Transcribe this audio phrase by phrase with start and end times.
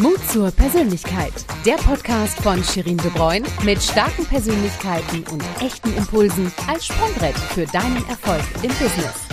[0.00, 1.34] Mut zur Persönlichkeit.
[1.66, 7.66] Der Podcast von Shirin De Bruyne mit starken Persönlichkeiten und echten Impulsen als Sprungbrett für
[7.66, 9.28] deinen Erfolg im Business.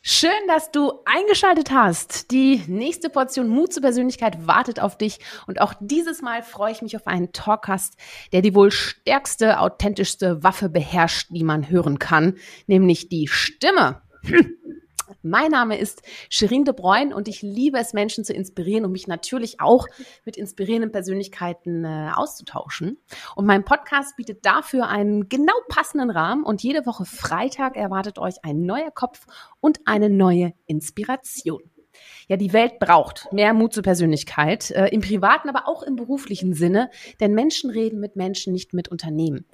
[0.00, 2.30] Schön, dass du eingeschaltet hast.
[2.30, 5.18] Die nächste Portion Mut zur Persönlichkeit wartet auf dich.
[5.46, 7.98] Und auch dieses Mal freue ich mich auf einen Talkcast,
[8.32, 14.00] der die wohl stärkste, authentischste Waffe beherrscht, die man hören kann, nämlich die Stimme.
[14.22, 14.56] Hm.
[15.22, 19.06] Mein Name ist Shirin de Bruyne und ich liebe es, Menschen zu inspirieren und mich
[19.06, 19.86] natürlich auch
[20.24, 22.98] mit inspirierenden Persönlichkeiten äh, auszutauschen.
[23.36, 28.36] Und mein Podcast bietet dafür einen genau passenden Rahmen und jede Woche Freitag erwartet euch
[28.42, 29.26] ein neuer Kopf
[29.60, 31.62] und eine neue Inspiration.
[32.28, 36.54] Ja, die Welt braucht mehr Mut zur Persönlichkeit, äh, im privaten, aber auch im beruflichen
[36.54, 39.46] Sinne, denn Menschen reden mit Menschen, nicht mit Unternehmen.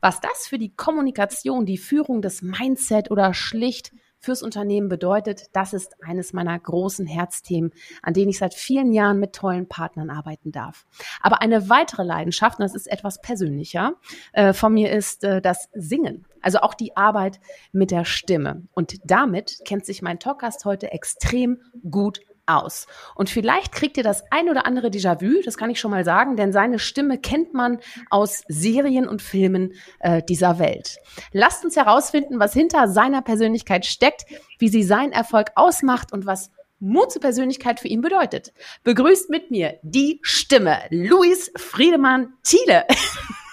[0.00, 5.72] Was das für die Kommunikation, die Führung, das Mindset oder schlicht fürs Unternehmen bedeutet, das
[5.72, 10.52] ist eines meiner großen Herzthemen, an denen ich seit vielen Jahren mit tollen Partnern arbeiten
[10.52, 10.86] darf.
[11.20, 13.94] Aber eine weitere Leidenschaft, und das ist etwas persönlicher,
[14.32, 16.24] äh, von mir ist äh, das Singen.
[16.40, 17.40] Also auch die Arbeit
[17.72, 18.62] mit der Stimme.
[18.74, 22.86] Und damit kennt sich mein Talkgast heute extrem gut aus.
[23.14, 26.36] Und vielleicht kriegt ihr das ein oder andere Déjà-vu, das kann ich schon mal sagen,
[26.36, 27.78] denn seine Stimme kennt man
[28.10, 30.98] aus Serien und Filmen äh, dieser Welt.
[31.32, 34.24] Lasst uns herausfinden, was hinter seiner Persönlichkeit steckt,
[34.58, 38.52] wie sie seinen Erfolg ausmacht und was Mut zur Persönlichkeit für ihn bedeutet.
[38.84, 42.84] Begrüßt mit mir die Stimme, Luis Friedemann Thiele.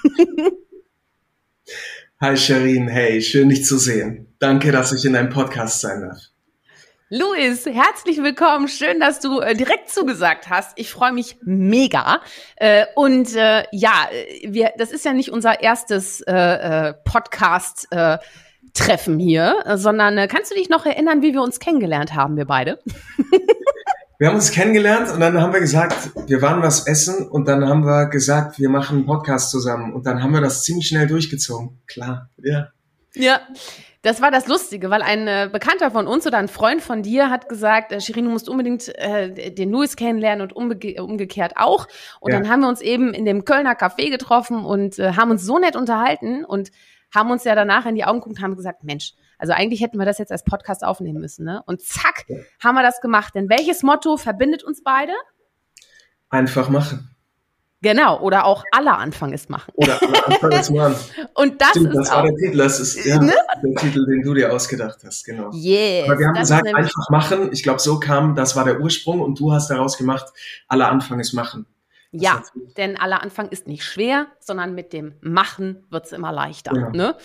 [2.20, 4.34] Hi Sherin, hey, schön dich zu sehen.
[4.40, 6.33] Danke, dass ich in deinem Podcast sein darf.
[7.16, 8.68] Luis, herzlich willkommen.
[8.68, 10.72] Schön, dass du äh, direkt zugesagt hast.
[10.78, 12.22] Ich freue mich mega.
[12.56, 14.10] Äh, und äh, ja,
[14.44, 17.88] wir, das ist ja nicht unser erstes äh, äh Podcast.
[17.92, 18.18] Äh,
[18.74, 22.46] Treffen hier, sondern äh, kannst du dich noch erinnern, wie wir uns kennengelernt haben, wir
[22.46, 22.80] beide?
[24.20, 27.68] Wir haben uns kennengelernt und dann haben wir gesagt, wir waren was essen und dann
[27.68, 31.08] haben wir gesagt, wir machen einen Podcast zusammen und dann haben wir das ziemlich schnell
[31.08, 31.82] durchgezogen.
[31.88, 32.70] Klar, ja.
[33.16, 33.42] Ja,
[34.02, 37.30] das war das Lustige, weil ein äh, Bekannter von uns oder ein Freund von dir
[37.30, 41.88] hat gesagt, äh, Shirin, du musst unbedingt äh, den Louis kennenlernen und umge umgekehrt auch.
[42.20, 42.40] Und ja.
[42.40, 45.58] dann haben wir uns eben in dem Kölner Café getroffen und äh, haben uns so
[45.58, 46.72] nett unterhalten und
[47.14, 49.98] haben uns ja danach in die Augen geguckt und haben gesagt, Mensch, also eigentlich hätten
[49.98, 51.46] wir das jetzt als Podcast aufnehmen müssen.
[51.46, 51.64] Ne?
[51.66, 52.26] Und zack,
[52.62, 53.36] haben wir das gemacht.
[53.36, 55.14] Denn welches Motto verbindet uns beide?
[56.30, 57.13] Einfach machen.
[57.84, 59.74] Genau, oder auch aller Anfang ist machen.
[59.76, 60.96] Oder aller Anfang ist machen.
[61.36, 63.34] Und das Stimmt, ist das war der Titel, das ist ja, ne?
[63.62, 65.52] der Titel, den du dir ausgedacht hast, genau.
[65.52, 67.50] Yes, Aber wir haben gesagt, einfach machen.
[67.52, 70.26] Ich glaube, so kam, das war der Ursprung und du hast daraus gemacht,
[70.70, 71.66] aller Anfang ist machen.
[72.16, 72.44] Ja,
[72.78, 76.72] denn aller Anfang ist nicht schwer, sondern mit dem Machen wird's immer leichter.
[76.76, 76.90] Ja.
[76.92, 77.16] Ne?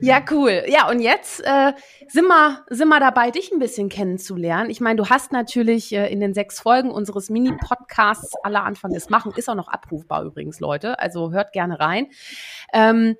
[0.00, 0.64] ja, cool.
[0.68, 1.74] Ja, und jetzt äh,
[2.08, 4.70] sind, wir, sind wir dabei, dich ein bisschen kennenzulernen.
[4.70, 9.10] Ich meine, du hast natürlich äh, in den sechs Folgen unseres Mini-Podcasts aller Anfang ist
[9.10, 10.98] Machen, ist auch noch abrufbar übrigens, Leute.
[10.98, 12.06] Also hört gerne rein.
[12.72, 13.16] Ähm,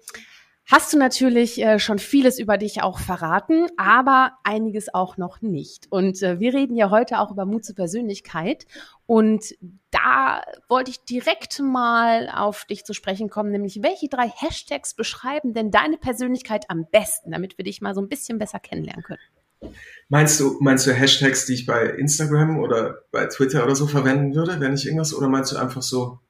[0.68, 5.86] hast du natürlich äh, schon vieles über dich auch verraten, aber einiges auch noch nicht.
[5.90, 8.66] Und äh, wir reden ja heute auch über Mut zur Persönlichkeit.
[9.06, 9.54] Und
[9.90, 15.54] da wollte ich direkt mal auf dich zu sprechen kommen, nämlich welche drei Hashtags beschreiben
[15.54, 19.72] denn deine Persönlichkeit am besten, damit wir dich mal so ein bisschen besser kennenlernen können?
[20.08, 24.34] Meinst du, meinst du Hashtags, die ich bei Instagram oder bei Twitter oder so verwenden
[24.34, 26.20] würde, wenn ich irgendwas, oder meinst du einfach so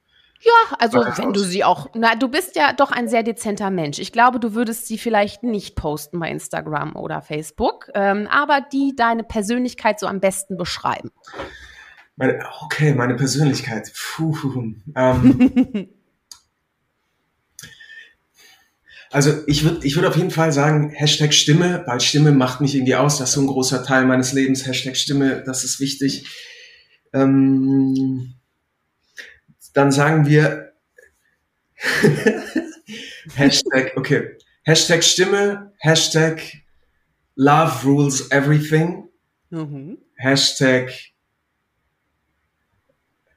[0.41, 3.99] ja, also wenn du sie auch, na, du bist ja doch ein sehr dezenter Mensch.
[3.99, 8.95] Ich glaube, du würdest sie vielleicht nicht posten bei Instagram oder Facebook, ähm, aber die
[8.95, 11.11] deine Persönlichkeit so am besten beschreiben.
[12.15, 13.93] Meine, okay, meine Persönlichkeit.
[13.95, 15.89] Puh, ähm,
[19.11, 22.77] also ich würde ich würd auf jeden Fall sagen, Hashtag Stimme, weil Stimme macht mich
[22.77, 23.19] irgendwie aus.
[23.19, 24.67] Das ist so ein großer Teil meines Lebens.
[24.67, 26.27] Hashtag Stimme, das ist wichtig.
[27.13, 28.38] Ähm,
[29.73, 30.73] dann sagen wir
[33.35, 36.41] Hashtag, okay, Hashtag Stimme, Hashtag
[37.37, 39.09] Love rules everything,
[39.51, 39.99] mhm.
[40.17, 40.91] Hashtag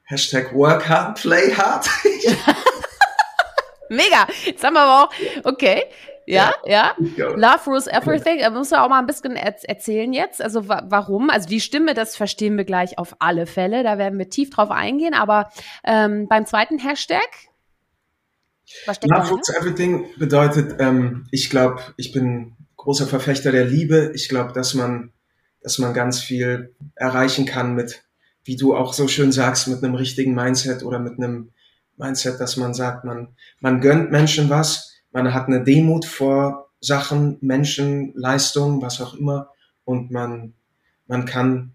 [0.04, 1.88] Hashtag work hard, play hard.
[3.88, 4.26] Mega.
[4.44, 5.12] Jetzt haben wir aber auch,
[5.44, 5.84] okay.
[6.26, 6.94] Ja, ja.
[7.16, 7.28] ja.
[7.28, 8.38] Love rules everything.
[8.38, 10.40] Da musst du auch mal ein bisschen erzählen jetzt.
[10.40, 11.30] Also wa warum?
[11.30, 13.82] Also die Stimme, das verstehen wir gleich auf alle Fälle.
[13.82, 15.14] Da werden wir tief drauf eingehen.
[15.14, 15.50] Aber
[15.84, 17.28] ähm, beim zweiten Hashtag,
[18.86, 24.12] was steckt Love rules everything bedeutet, ähm, ich glaube, ich bin großer Verfechter der Liebe.
[24.14, 25.12] Ich glaube, dass man,
[25.60, 28.02] dass man ganz viel erreichen kann mit
[28.44, 31.50] wie du auch so schön sagst, mit einem richtigen Mindset oder mit einem
[31.96, 37.38] Mindset, dass man sagt, man, man gönnt Menschen was, man hat eine Demut vor Sachen,
[37.40, 39.50] Menschen, Leistungen, was auch immer
[39.84, 40.54] und man,
[41.06, 41.72] man kann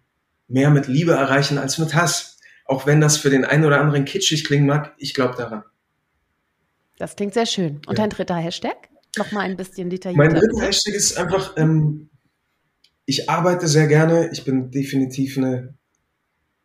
[0.48, 2.38] mehr mit Liebe erreichen als mit Hass.
[2.66, 5.64] auch wenn das für den einen oder anderen kitschig klingen mag, ich glaube daran.
[6.98, 7.78] Das klingt sehr schön.
[7.88, 8.04] Und ja.
[8.04, 8.90] dein dritter Hashtag?
[9.18, 10.32] Nochmal ein bisschen detaillierter.
[10.32, 12.10] Mein dritter Hashtag ist einfach, ähm,
[13.06, 14.30] ich arbeite sehr gerne.
[14.32, 15.76] Ich bin definitiv eine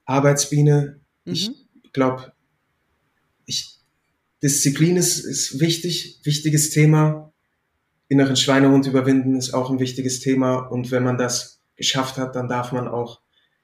[0.06, 1.00] Arbeitsbiene.
[1.24, 1.32] Mhm.
[1.32, 1.52] Ich
[1.92, 2.32] glaube,
[3.46, 3.78] ich,
[4.42, 7.32] Disziplin ist, ist wichtig, wichtiges Thema.
[8.08, 10.58] Inneren Schweinehund überwinden ist auch ein wichtiges Thema.
[10.58, 13.20] Und wenn man das geschafft hat, dann darf man auch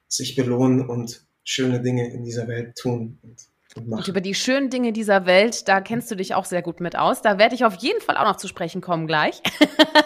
[0.07, 3.19] sich belohnen und schöne Dinge in dieser Welt tun.
[3.21, 6.79] Und und über die schönen Dinge dieser Welt, da kennst du dich auch sehr gut
[6.79, 7.21] mit aus.
[7.21, 9.43] Da werde ich auf jeden Fall auch noch zu sprechen kommen gleich.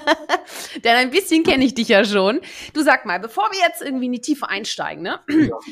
[0.84, 2.42] Denn ein bisschen kenne ich dich ja schon.
[2.74, 5.20] Du sag mal, bevor wir jetzt irgendwie in die Tiefe einsteigen, ne?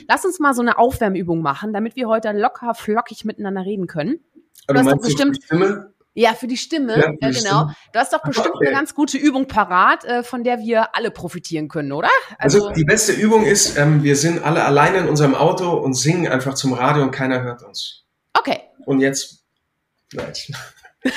[0.08, 4.22] Lass uns mal so eine Aufwärmübung machen, damit wir heute locker flockig miteinander reden können.
[4.74, 5.94] Du hast doch bestimmt Stimme?
[6.14, 7.32] Ja, für die Stimme, ja, ja genau.
[7.32, 7.76] Stimme.
[7.94, 8.68] Du hast doch bestimmt okay.
[8.68, 12.10] eine ganz gute Übung parat, äh, von der wir alle profitieren können, oder?
[12.38, 15.94] Also, also die beste Übung ist, ähm, wir sind alle alleine in unserem Auto und
[15.94, 18.04] singen einfach zum Radio und keiner hört uns.
[18.34, 18.60] Okay.
[18.86, 19.46] Und jetzt,
[20.12, 20.34] nein.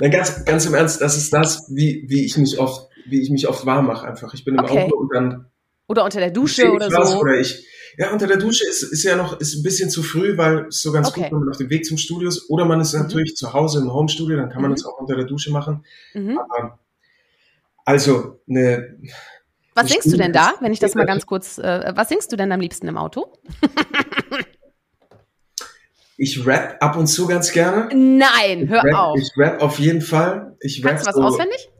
[0.00, 3.28] nein, ganz, ganz im Ernst, das ist das, wie, wie ich mich oft, wie ich
[3.28, 4.32] mich oft warm mache einfach.
[4.32, 4.84] Ich bin im okay.
[4.84, 5.50] Auto und dann
[5.90, 7.18] oder unter der Dusche oder so.
[7.18, 7.66] Oder ich,
[7.96, 10.82] ja, unter der Dusche ist, ist ja noch, ist ein bisschen zu früh, weil es
[10.82, 11.22] so ganz okay.
[11.22, 12.48] gut, wenn man auf dem Weg zum Studio ist.
[12.50, 13.02] Oder man ist mhm.
[13.02, 14.76] natürlich zu Hause im Homestudio, dann kann man mhm.
[14.76, 15.84] das auch unter der Dusche machen.
[16.14, 16.38] Mhm.
[16.38, 16.78] Aber,
[17.84, 18.96] also, eine.
[19.74, 22.36] Was singst du denn da, wenn ich das mal ganz kurz, äh, was singst du
[22.36, 23.32] denn am liebsten im Auto?
[26.16, 27.88] ich rap ab und zu ganz gerne.
[27.94, 29.18] Nein, hör rap, auf.
[29.18, 30.56] Ich rap auf jeden Fall.
[30.60, 31.70] Ich Kannst rap du was so, auswendig?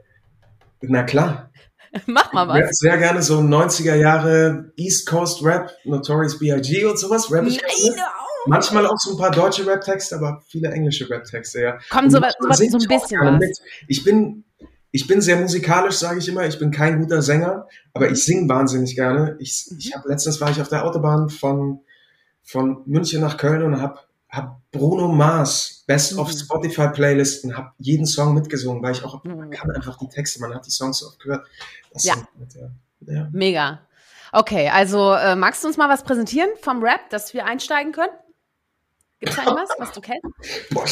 [0.81, 1.50] Na klar.
[2.07, 2.79] Mach mal was.
[2.79, 6.85] sehr gerne so 90er Jahre East Coast Rap, Notorious B.I.G.
[6.85, 7.31] und sowas.
[7.31, 8.05] Rap ich Nein,
[8.47, 11.79] Manchmal auch so ein paar deutsche Rap-Texte, aber viele englische Rap-Texte, ja.
[11.91, 13.39] Komm, so, so, so ein bisschen was.
[13.39, 13.59] Mit.
[13.87, 14.45] Ich bin,
[14.93, 16.47] ich bin sehr musikalisch, sage ich immer.
[16.47, 19.37] Ich bin kein guter Sänger, aber ich singe wahnsinnig gerne.
[19.41, 19.79] Ich, mhm.
[19.79, 21.81] ich hab, letztens war ich auf der Autobahn von,
[22.43, 23.99] von München nach Köln und habe
[24.31, 26.39] hab Bruno Mars Best of mhm.
[26.39, 29.51] Spotify Playlisten, habe jeden Song mitgesungen, weil ich auch, man mhm.
[29.51, 31.47] kann einfach die Texte, man hat die Songs so oft gehört.
[31.93, 32.15] Das ja.
[32.39, 32.69] Mit, ja.
[33.13, 33.29] ja.
[33.33, 33.81] Mega.
[34.33, 38.13] Okay, also äh, magst du uns mal was präsentieren vom Rap, dass wir einsteigen können?
[39.19, 40.23] Gibt es da irgendwas, was du kennst?
[40.71, 40.85] Boah,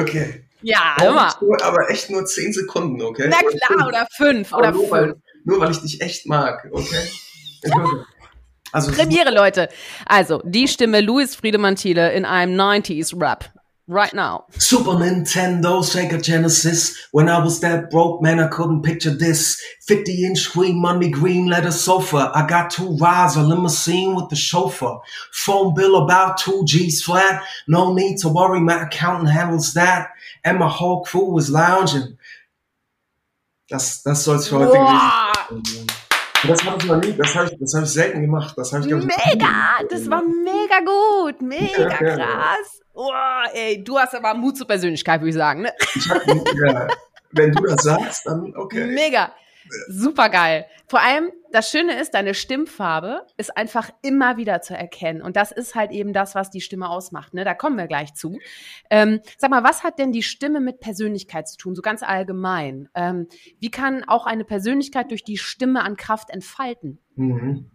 [0.00, 0.44] okay.
[0.62, 1.32] Ja, immer.
[1.62, 3.28] aber echt nur zehn Sekunden, okay?
[3.30, 4.90] Na klar, oder fünf, oder nur, fünf.
[4.90, 5.14] Weil,
[5.44, 7.08] nur weil ich dich echt mag, okay?
[8.72, 9.68] Also, Premiere, Leute.
[10.06, 13.50] Also, die Stimme Louis Friedemann Thiele in einem 90s Rap
[13.88, 14.44] right now.
[14.58, 16.96] Super Nintendo, Sega Genesis.
[17.10, 19.60] When I was that broke, man, I couldn't picture this.
[19.86, 22.30] 50 inch screen, money green leather sofa.
[22.34, 24.98] I got two rides, a limousine with the chauffeur.
[25.32, 27.42] Phone bill about two G's flat.
[27.66, 30.10] No need to worry, my accountant handles that.
[30.44, 32.18] And my whole crew was lounging.
[33.68, 36.07] Das, das soll's für heute gewesen sein.
[36.46, 38.54] Das habe ich noch nie, das habe ich, das hab ich selten gemacht.
[38.56, 39.80] Das ich, ich Mega!
[39.90, 42.80] Das war mega gut, mega krass.
[42.94, 43.10] Oh,
[43.52, 45.62] ey, du hast aber Mut zur Persönlichkeit, würde ich sagen.
[45.62, 45.72] Ne?
[45.94, 46.88] Ich hab, ja,
[47.32, 48.86] wenn du das sagst, dann okay.
[48.86, 49.32] Mega.
[49.88, 50.66] Super geil.
[50.86, 55.22] Vor allem, das Schöne ist, deine Stimmfarbe ist einfach immer wieder zu erkennen.
[55.22, 57.34] Und das ist halt eben das, was die Stimme ausmacht.
[57.34, 57.44] Ne?
[57.44, 58.38] Da kommen wir gleich zu.
[58.90, 62.88] Ähm, sag mal, was hat denn die Stimme mit Persönlichkeit zu tun, so ganz allgemein?
[62.94, 63.28] Ähm,
[63.60, 66.98] wie kann auch eine Persönlichkeit durch die Stimme an Kraft entfalten?
[67.16, 67.70] Mhm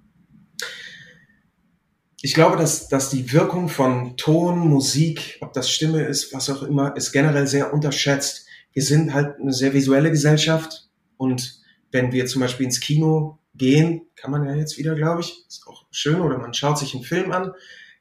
[2.26, 6.64] ich glaube, dass, dass die Wirkung von Ton, Musik, ob das Stimme ist, was auch
[6.64, 8.48] immer, ist generell sehr unterschätzt.
[8.72, 11.62] Wir sind halt eine sehr visuelle Gesellschaft und
[11.94, 15.66] wenn wir zum Beispiel ins Kino gehen, kann man ja jetzt wieder, glaube ich, ist
[15.68, 17.54] auch schön, oder man schaut sich einen Film an,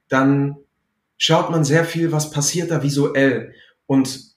[0.09, 0.57] dann
[1.17, 3.55] schaut man sehr viel, was passiert da visuell.
[3.87, 4.33] Und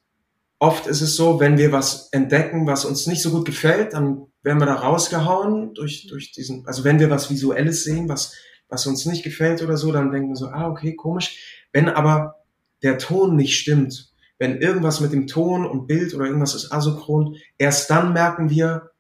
[0.60, 4.28] oft ist es so, wenn wir was entdecken, was uns nicht so gut gefällt, dann
[4.44, 8.36] werden wir da rausgehauen durch, durch diesen, also wenn wir was Visuelles sehen, was
[8.70, 11.68] was uns nicht gefällt oder so, dann denken wir so, ah, okay, komisch.
[11.72, 12.36] Wenn aber
[12.84, 17.36] der Ton nicht stimmt, wenn irgendwas mit dem Ton und Bild oder irgendwas ist asynchron,
[17.58, 18.92] erst dann merken wir,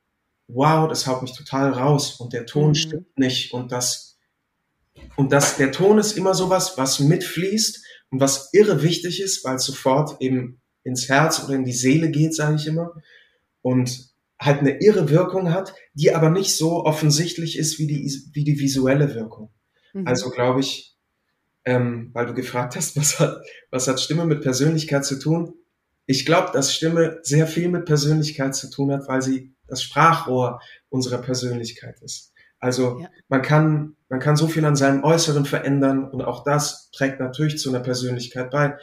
[0.47, 2.75] wow, das haut mich total raus und der Ton mhm.
[2.75, 4.17] stimmt nicht und das
[5.15, 9.55] und das der Ton ist immer sowas, was mitfließt und was irre wichtig ist, weil
[9.55, 12.93] es sofort eben ins Herz oder in die Seele geht, sage ich immer
[13.61, 18.43] und halt eine irre Wirkung hat, die aber nicht so offensichtlich ist wie die wie
[18.43, 19.51] die visuelle Wirkung.
[19.93, 20.07] Mhm.
[20.07, 20.95] Also glaube ich,
[21.65, 25.53] ähm, weil du gefragt hast, was hat, was hat Stimme mit Persönlichkeit zu tun?
[26.05, 30.61] Ich glaube, dass Stimme sehr viel mit Persönlichkeit zu tun hat, weil sie das Sprachrohr
[30.89, 32.33] unserer Persönlichkeit ist.
[32.59, 33.09] Also ja.
[33.27, 37.59] man kann, man kann so viel an seinem Äußeren verändern und auch das trägt natürlich
[37.59, 38.77] zu einer Persönlichkeit bei.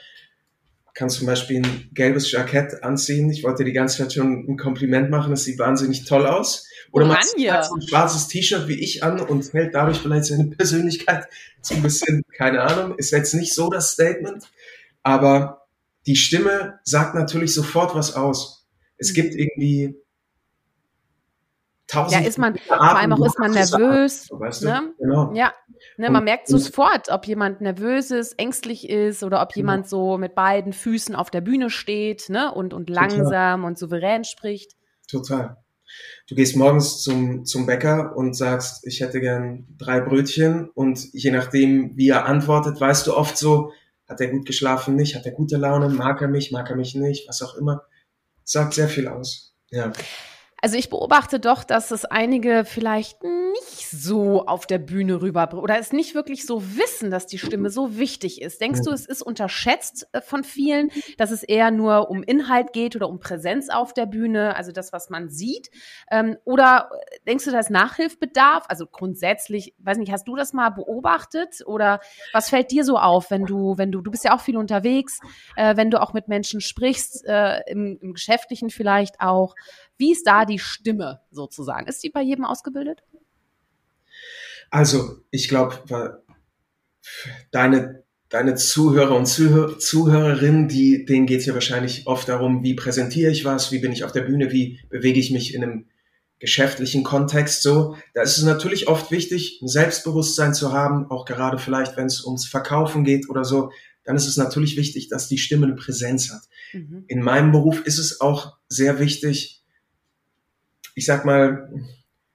[0.94, 3.30] kann zum Beispiel ein gelbes Jackett anziehen.
[3.30, 6.68] Ich wollte die ganze Zeit schon ein Kompliment machen, es sieht wahnsinnig toll aus.
[6.92, 10.46] Oder man hat so ein schwarzes T-Shirt wie ich an und fällt dadurch vielleicht seine
[10.46, 11.26] Persönlichkeit
[11.62, 14.44] so ein bisschen, keine Ahnung, ist jetzt nicht so das Statement,
[15.02, 15.66] aber
[16.06, 18.66] die Stimme sagt natürlich sofort was aus.
[18.98, 19.14] Es mhm.
[19.14, 19.96] gibt irgendwie
[21.92, 22.22] tausend.
[22.22, 24.28] Ja, ist man, vor allem auch ist man nervös.
[24.30, 24.66] Weißt du?
[24.66, 24.92] ne?
[24.98, 25.32] genau.
[25.34, 25.52] Ja,
[25.96, 29.58] ne, man und, merkt sofort, ob jemand nervös ist, ängstlich ist oder ob genau.
[29.58, 32.52] jemand so mit beiden Füßen auf der Bühne steht ne?
[32.52, 33.64] und, und langsam Total.
[33.64, 34.72] und souverän spricht.
[35.08, 35.56] Total.
[36.28, 41.30] Du gehst morgens zum, zum Bäcker und sagst, ich hätte gern drei Brötchen und je
[41.30, 43.72] nachdem, wie er antwortet, weißt du oft so,
[44.08, 46.94] hat er gut geschlafen, nicht, hat er gute Laune, mag er mich, mag er mich
[46.94, 47.82] nicht, was auch immer.
[48.44, 49.54] sagt sehr viel aus.
[49.70, 49.92] Ja.
[50.64, 55.76] Also ich beobachte doch, dass es einige vielleicht nicht so auf der Bühne rüber oder
[55.76, 58.60] es nicht wirklich so wissen, dass die Stimme so wichtig ist.
[58.60, 62.94] Denkst du, es ist unterschätzt äh, von vielen, dass es eher nur um Inhalt geht
[62.94, 65.68] oder um Präsenz auf der Bühne, also das, was man sieht?
[66.12, 66.90] Ähm, oder
[67.26, 68.66] denkst du, da ist Nachhilfbedarf?
[68.68, 71.98] Also grundsätzlich, weiß nicht, hast du das mal beobachtet oder
[72.32, 75.18] was fällt dir so auf, wenn du, wenn du, du bist ja auch viel unterwegs,
[75.56, 79.56] äh, wenn du auch mit Menschen sprichst, äh, im, im Geschäftlichen vielleicht auch.
[80.02, 81.86] Wie ist da die Stimme sozusagen?
[81.86, 83.04] Ist die bei jedem ausgebildet?
[84.68, 86.24] Also, ich glaube,
[87.52, 92.74] deine, deine Zuhörer und Zuhör, Zuhörerinnen, die, denen geht es ja wahrscheinlich oft darum, wie
[92.74, 95.86] präsentiere ich was, wie bin ich auf der Bühne, wie bewege ich mich in einem
[96.40, 97.96] geschäftlichen Kontext so.
[98.12, 102.24] Da ist es natürlich oft wichtig, ein Selbstbewusstsein zu haben, auch gerade vielleicht, wenn es
[102.24, 103.70] ums Verkaufen geht oder so,
[104.02, 106.42] dann ist es natürlich wichtig, dass die Stimme eine Präsenz hat.
[106.72, 107.04] Mhm.
[107.06, 109.61] In meinem Beruf ist es auch sehr wichtig,
[110.94, 111.70] ich sag mal,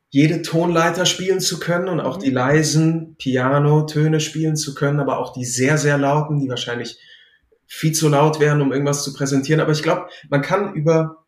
[0.09, 2.35] jede Tonleiter spielen zu können und auch die mhm.
[2.35, 6.97] leisen Piano-Töne spielen zu können, aber auch die sehr, sehr lauten, die wahrscheinlich
[7.65, 9.59] viel zu laut wären, um irgendwas zu präsentieren.
[9.59, 11.25] Aber ich glaube, man kann über,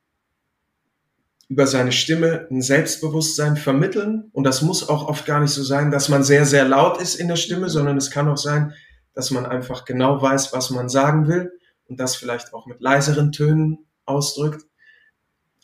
[1.50, 4.29] über seine Stimme ein Selbstbewusstsein vermitteln.
[4.31, 7.15] Und das muss auch oft gar nicht so sein, dass man sehr, sehr laut ist
[7.15, 7.69] in der Stimme, mhm.
[7.69, 8.74] sondern es kann auch sein,
[9.13, 11.51] dass man einfach genau weiß, was man sagen will
[11.88, 14.65] und das vielleicht auch mit leiseren Tönen ausdrückt.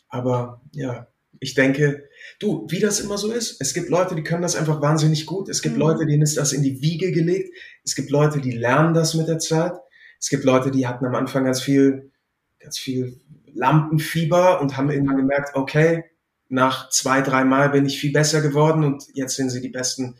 [0.08, 1.06] Aber ja,
[1.40, 4.80] ich denke, du, wie das immer so ist, es gibt Leute, die können das einfach
[4.80, 5.48] wahnsinnig gut.
[5.48, 5.80] Es gibt mhm.
[5.80, 7.54] Leute, denen ist das in die Wiege gelegt.
[7.84, 9.72] Es gibt Leute, die lernen das mit der Zeit.
[10.18, 12.10] Es gibt Leute, die hatten am Anfang ganz viel,
[12.58, 13.20] ganz viel
[13.52, 16.04] Lampenfieber und haben irgendwann gemerkt, okay,
[16.48, 20.16] nach zwei, drei Mal bin ich viel besser geworden und jetzt sind sie die besten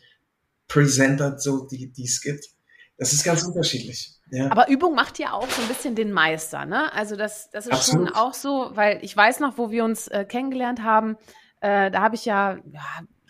[0.67, 2.49] Presenter, so, die, die es gibt.
[2.97, 4.16] Das ist ganz unterschiedlich.
[4.31, 4.51] Ja.
[4.51, 6.91] Aber Übung macht ja auch so ein bisschen den Meister, ne?
[6.93, 8.07] Also das, das ist Absolut.
[8.09, 11.17] schon auch so, weil ich weiß noch, wo wir uns äh, kennengelernt haben,
[11.61, 12.81] äh, da habe ich ja, ja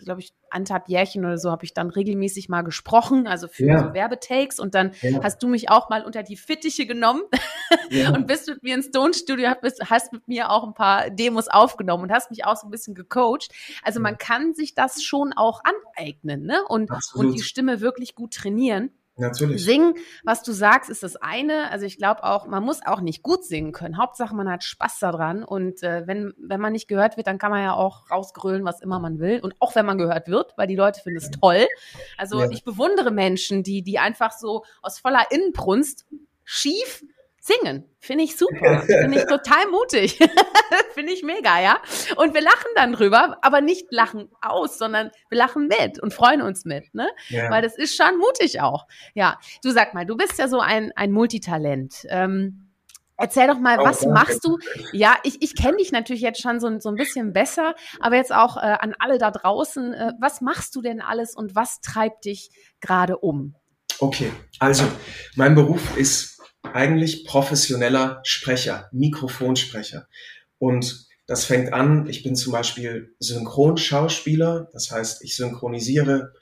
[0.04, 3.78] glaube ich, anderthalb Jährchen oder so habe ich dann regelmäßig mal gesprochen, also für ja.
[3.80, 5.22] so Werbetakes und dann ja.
[5.22, 7.22] hast du mich auch mal unter die Fittiche genommen
[7.90, 8.14] ja.
[8.14, 11.48] und bist mit mir ins Stone Studio, hast, hast mit mir auch ein paar Demos
[11.48, 13.48] aufgenommen und hast mich auch so ein bisschen gecoacht.
[13.82, 16.60] Also man kann sich das schon auch aneignen, ne?
[16.68, 18.90] Und, und die Stimme wirklich gut trainieren.
[19.18, 19.64] Natürlich.
[19.64, 19.94] Singen,
[20.24, 21.70] was du sagst, ist das eine.
[21.70, 23.98] Also ich glaube auch, man muss auch nicht gut singen können.
[23.98, 25.42] Hauptsache, man hat Spaß daran.
[25.42, 28.80] Und äh, wenn, wenn man nicht gehört wird, dann kann man ja auch rausgrölen, was
[28.80, 29.40] immer man will.
[29.40, 31.66] Und auch wenn man gehört wird, weil die Leute finden es toll.
[32.16, 32.50] Also ja.
[32.50, 36.06] ich bewundere Menschen, die, die einfach so aus voller Innenbrunst
[36.44, 37.04] schief
[37.48, 38.82] Singen, finde ich super.
[38.82, 40.18] Finde ich total mutig.
[40.94, 41.80] finde ich mega, ja.
[42.16, 46.42] Und wir lachen dann drüber, aber nicht lachen aus, sondern wir lachen mit und freuen
[46.42, 47.08] uns mit, ne?
[47.28, 47.50] Ja.
[47.50, 48.86] Weil das ist schon mutig auch.
[49.14, 49.38] Ja.
[49.62, 52.06] Du sag mal, du bist ja so ein, ein Multitalent.
[52.08, 52.64] Ähm,
[53.20, 54.58] Erzähl doch mal, oh, was machst du?
[54.92, 58.32] Ja, ich, ich kenne dich natürlich jetzt schon so, so ein bisschen besser, aber jetzt
[58.32, 59.92] auch äh, an alle da draußen.
[59.92, 62.50] Äh, was machst du denn alles und was treibt dich
[62.80, 63.56] gerade um?
[63.98, 64.84] Okay, also
[65.34, 66.37] mein Beruf ist
[66.74, 70.08] eigentlich professioneller Sprecher, Mikrofonsprecher.
[70.58, 76.32] Und das fängt an, ich bin zum Beispiel Synchronschauspieler, das heißt, ich synchronisiere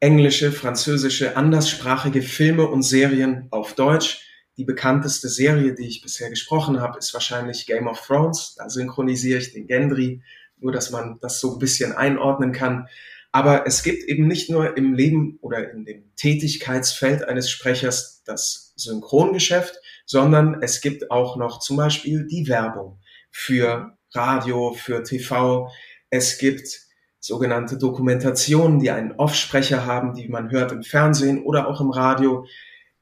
[0.00, 4.24] englische, französische, anderssprachige Filme und Serien auf Deutsch.
[4.56, 8.54] Die bekannteste Serie, die ich bisher gesprochen habe, ist wahrscheinlich Game of Thrones.
[8.56, 10.22] Da synchronisiere ich den Gendry,
[10.58, 12.88] nur dass man das so ein bisschen einordnen kann.
[13.32, 18.67] Aber es gibt eben nicht nur im Leben oder in dem Tätigkeitsfeld eines Sprechers das
[18.80, 25.70] Synchrongeschäft, sondern es gibt auch noch zum Beispiel die Werbung für Radio, für TV.
[26.10, 26.80] Es gibt
[27.20, 32.46] sogenannte Dokumentationen, die einen Offsprecher haben, die man hört im Fernsehen oder auch im Radio.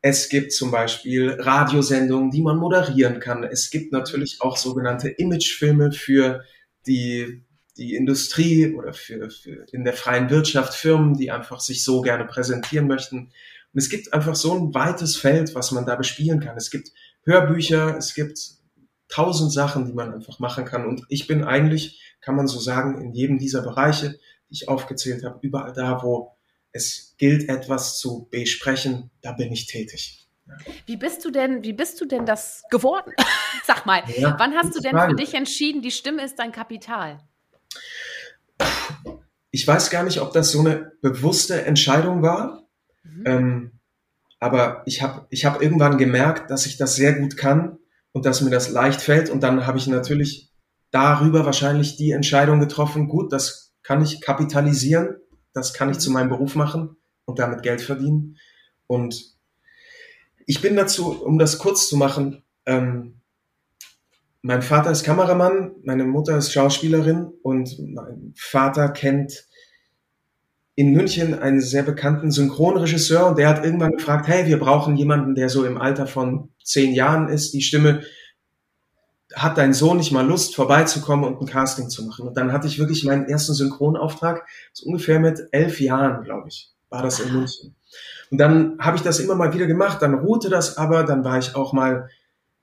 [0.00, 3.44] Es gibt zum Beispiel Radiosendungen, die man moderieren kann.
[3.44, 6.42] Es gibt natürlich auch sogenannte Imagefilme für
[6.86, 12.00] die die Industrie oder für, für in der freien Wirtschaft Firmen, die einfach sich so
[12.00, 13.32] gerne präsentieren möchten.
[13.76, 16.56] Und es gibt einfach so ein weites Feld, was man da bespielen kann.
[16.56, 16.92] Es gibt
[17.24, 18.38] Hörbücher, es gibt
[19.10, 20.86] tausend Sachen, die man einfach machen kann.
[20.86, 24.12] Und ich bin eigentlich, kann man so sagen, in jedem dieser Bereiche,
[24.48, 26.38] die ich aufgezählt habe, überall da, wo
[26.72, 30.26] es gilt, etwas zu besprechen, da bin ich tätig.
[30.86, 33.12] Wie bist du denn, wie bist du denn das geworden?
[33.66, 35.10] Sag mal, ja, wann hast du denn Frage.
[35.10, 37.18] für dich entschieden, die Stimme ist dein Kapital?
[39.50, 42.65] Ich weiß gar nicht, ob das so eine bewusste Entscheidung war.
[43.14, 43.22] Mhm.
[43.26, 43.70] Ähm,
[44.38, 47.78] aber ich habe ich hab irgendwann gemerkt, dass ich das sehr gut kann
[48.12, 49.30] und dass mir das leicht fällt.
[49.30, 50.50] Und dann habe ich natürlich
[50.90, 55.16] darüber wahrscheinlich die Entscheidung getroffen, gut, das kann ich kapitalisieren,
[55.52, 58.36] das kann ich zu meinem Beruf machen und damit Geld verdienen.
[58.86, 59.36] Und
[60.46, 63.20] ich bin dazu, um das kurz zu machen, ähm,
[64.42, 69.45] mein Vater ist Kameramann, meine Mutter ist Schauspielerin und mein Vater kennt
[70.76, 75.34] in München einen sehr bekannten Synchronregisseur und der hat irgendwann gefragt, hey, wir brauchen jemanden,
[75.34, 78.02] der so im Alter von zehn Jahren ist, die Stimme,
[79.34, 82.28] hat dein Sohn nicht mal Lust, vorbeizukommen und ein Casting zu machen?
[82.28, 86.70] Und dann hatte ich wirklich meinen ersten Synchronauftrag, so ungefähr mit elf Jahren, glaube ich,
[86.90, 87.74] war das in München.
[88.30, 91.38] Und dann habe ich das immer mal wieder gemacht, dann ruhte das aber, dann war
[91.38, 92.10] ich auch mal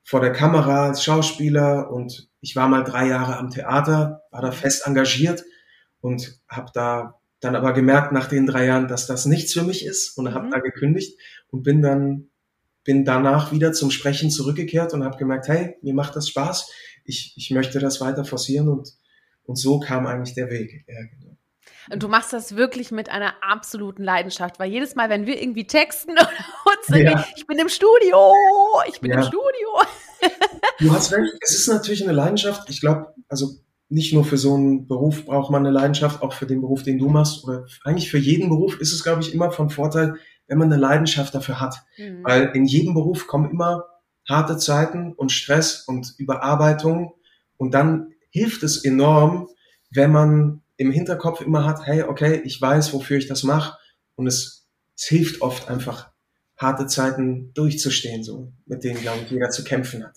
[0.04, 4.52] vor der Kamera als Schauspieler und ich war mal drei Jahre am Theater, war da
[4.52, 5.44] fest engagiert
[6.00, 9.84] und habe da dann aber gemerkt nach den drei Jahren, dass das nichts für mich
[9.84, 10.50] ist und habe mhm.
[10.50, 11.18] da gekündigt
[11.50, 12.28] und bin dann
[12.84, 16.70] bin danach wieder zum Sprechen zurückgekehrt und habe gemerkt, hey, mir macht das Spaß,
[17.04, 18.92] ich, ich möchte das weiter forcieren und
[19.46, 20.84] und so kam eigentlich der Weg.
[20.88, 21.36] Ja, genau.
[21.90, 25.66] Und du machst das wirklich mit einer absoluten Leidenschaft, weil jedes Mal, wenn wir irgendwie
[25.66, 27.24] texten und uns ja.
[27.36, 28.32] ich bin im Studio,
[28.88, 29.18] ich bin ja.
[29.18, 29.68] im Studio.
[30.78, 32.70] Du hast recht, es ist natürlich eine Leidenschaft.
[32.70, 33.56] Ich glaube, also
[33.88, 36.98] nicht nur für so einen Beruf braucht man eine Leidenschaft, auch für den Beruf, den
[36.98, 40.14] du machst, oder eigentlich für jeden Beruf ist es, glaube ich, immer von Vorteil,
[40.46, 41.76] wenn man eine Leidenschaft dafür hat.
[41.98, 42.24] Mhm.
[42.24, 43.84] Weil in jedem Beruf kommen immer
[44.28, 47.14] harte Zeiten und Stress und Überarbeitung
[47.56, 49.48] und dann hilft es enorm,
[49.90, 53.78] wenn man im Hinterkopf immer hat, hey, okay, ich weiß, wofür ich das mache
[54.16, 56.10] und es, es hilft oft einfach,
[56.56, 60.16] harte Zeiten durchzustehen, so mit denen, glaube ich, jeder zu kämpfen hat.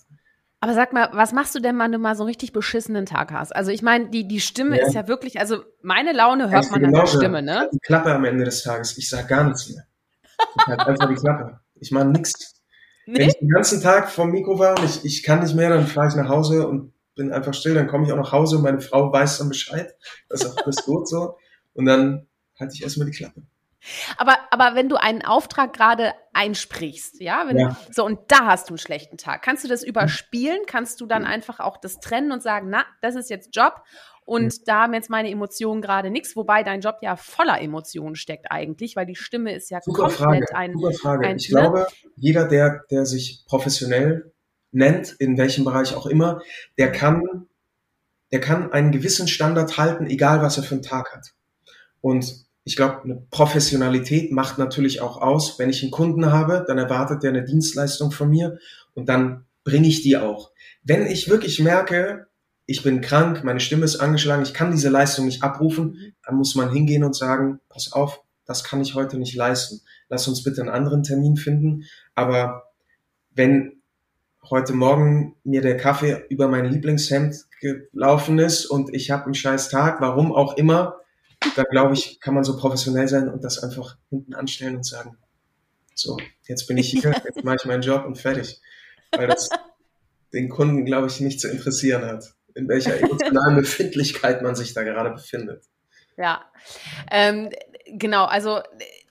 [0.60, 3.32] Aber sag mal, was machst du denn, wenn du mal so einen richtig beschissenen Tag
[3.32, 3.54] hast?
[3.54, 4.86] Also ich meine, die, die Stimme ja.
[4.86, 7.70] ist ja wirklich, also meine Laune hört man an der Stimme, ne?
[7.72, 9.84] Die Klappe am Ende des Tages, ich sag gar nichts mehr.
[10.56, 11.60] Ich halt einfach die Klappe.
[11.76, 12.60] Ich mache nichts.
[13.06, 13.20] Nee?
[13.20, 15.86] Wenn ich den ganzen Tag vom Mikro war und ich, ich kann nicht mehr, dann
[15.86, 18.62] fahre ich nach Hause und bin einfach still, dann komme ich auch nach Hause und
[18.62, 19.94] meine Frau weiß dann Bescheid.
[20.28, 21.36] Das ist auch alles gut so.
[21.74, 22.26] Und dann
[22.58, 23.42] halte ich erstmal die Klappe.
[24.16, 28.68] Aber, aber wenn du einen Auftrag gerade einsprichst, ja, wenn, ja, so und da hast
[28.68, 30.60] du einen schlechten Tag, kannst du das überspielen?
[30.66, 33.82] Kannst du dann einfach auch das trennen und sagen, na, das ist jetzt Job
[34.28, 34.62] und ja.
[34.66, 38.94] da haben jetzt meine Emotionen gerade nichts, wobei dein Job ja voller Emotionen steckt eigentlich,
[38.94, 40.72] weil die Stimme ist ja super komplett Frage, ein.
[40.74, 41.26] Super Frage.
[41.26, 41.60] Ein, ich ne?
[41.60, 44.34] glaube, jeder, der, der sich professionell
[44.70, 46.42] nennt, in welchem Bereich auch immer,
[46.76, 47.48] der kann,
[48.30, 51.32] der kann einen gewissen Standard halten, egal was er für einen Tag hat.
[52.02, 56.76] Und ich glaube, eine Professionalität macht natürlich auch aus, wenn ich einen Kunden habe, dann
[56.76, 58.58] erwartet der eine Dienstleistung von mir
[58.92, 60.50] und dann bringe ich die auch.
[60.84, 62.26] Wenn ich wirklich merke,
[62.66, 66.56] ich bin krank, meine Stimme ist angeschlagen, ich kann diese Leistung nicht abrufen, dann muss
[66.56, 69.80] man hingehen und sagen, pass auf, das kann ich heute nicht leisten.
[70.10, 71.84] Lass uns bitte einen anderen Termin finden.
[72.14, 72.64] Aber
[73.30, 73.80] wenn
[74.50, 79.70] heute Morgen mir der Kaffee über mein Lieblingshemd gelaufen ist und ich habe einen scheiß
[79.70, 80.96] Tag, warum auch immer,
[81.56, 85.16] da glaube ich, kann man so professionell sein und das einfach hinten anstellen und sagen,
[85.94, 88.60] so, jetzt bin ich hier, jetzt mache ich meinen Job und fertig.
[89.12, 89.48] Weil das
[90.32, 94.82] den Kunden, glaube ich, nicht zu interessieren hat, in welcher emotionalen Befindlichkeit man sich da
[94.82, 95.64] gerade befindet.
[96.16, 96.44] Ja,
[97.10, 97.50] ähm,
[97.86, 98.60] genau, also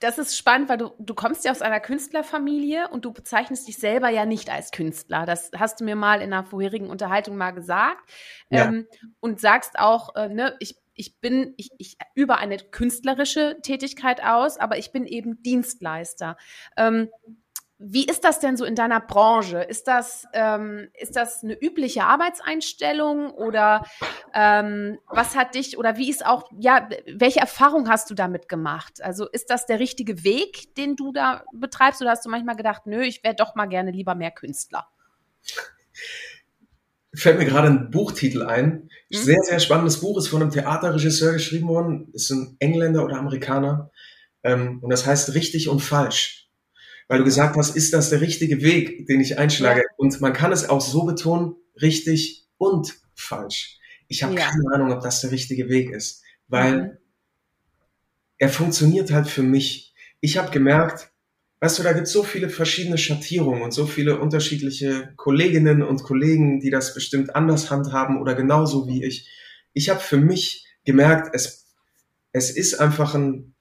[0.00, 3.78] das ist spannend, weil du, du kommst ja aus einer Künstlerfamilie und du bezeichnest dich
[3.78, 5.24] selber ja nicht als Künstler.
[5.24, 8.10] Das hast du mir mal in einer vorherigen Unterhaltung mal gesagt.
[8.50, 8.66] Ja.
[8.66, 8.86] Ähm,
[9.20, 14.58] und sagst auch, äh, ne, ich ich bin, ich, ich übe eine künstlerische Tätigkeit aus,
[14.58, 16.36] aber ich bin eben Dienstleister.
[16.76, 17.08] Ähm,
[17.80, 19.60] wie ist das denn so in deiner Branche?
[19.60, 23.84] Ist das, ähm, ist das eine übliche Arbeitseinstellung oder
[24.34, 29.00] ähm, was hat dich oder wie ist auch, ja, welche Erfahrung hast du damit gemacht?
[29.00, 32.86] Also ist das der richtige Weg, den du da betreibst oder hast du manchmal gedacht,
[32.86, 34.88] nö, ich wäre doch mal gerne lieber mehr Künstler?
[37.18, 38.88] Fällt mir gerade ein Buchtitel ein.
[39.10, 39.16] Mhm.
[39.16, 43.90] Sehr, sehr spannendes Buch, ist von einem Theaterregisseur geschrieben worden, ist ein Engländer oder Amerikaner.
[44.42, 46.48] Ähm, und das heißt richtig und falsch.
[47.08, 49.80] Weil du gesagt hast, ist das der richtige Weg, den ich einschlage?
[49.80, 49.86] Ja.
[49.96, 53.78] Und man kann es auch so betonen, richtig und falsch.
[54.08, 54.40] Ich habe ja.
[54.40, 56.22] keine Ahnung, ob das der richtige Weg ist.
[56.48, 56.90] Weil mhm.
[58.38, 59.94] er funktioniert halt für mich.
[60.20, 61.10] Ich habe gemerkt,
[61.60, 66.02] weißt du, da gibt es so viele verschiedene Schattierungen und so viele unterschiedliche Kolleginnen und
[66.02, 69.28] Kollegen, die das bestimmt anders handhaben oder genauso wie ich.
[69.72, 71.66] Ich habe für mich gemerkt, es,
[72.32, 73.54] es ist einfach ein,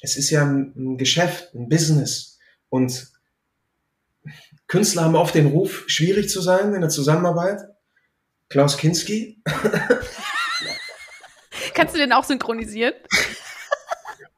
[0.00, 2.38] es ist ja ein, ein Geschäft, ein Business.
[2.68, 3.10] Und
[4.68, 7.60] Künstler haben oft den Ruf, schwierig zu sein in der Zusammenarbeit.
[8.48, 9.42] Klaus Kinski.
[11.74, 12.94] Kannst du den auch synchronisieren?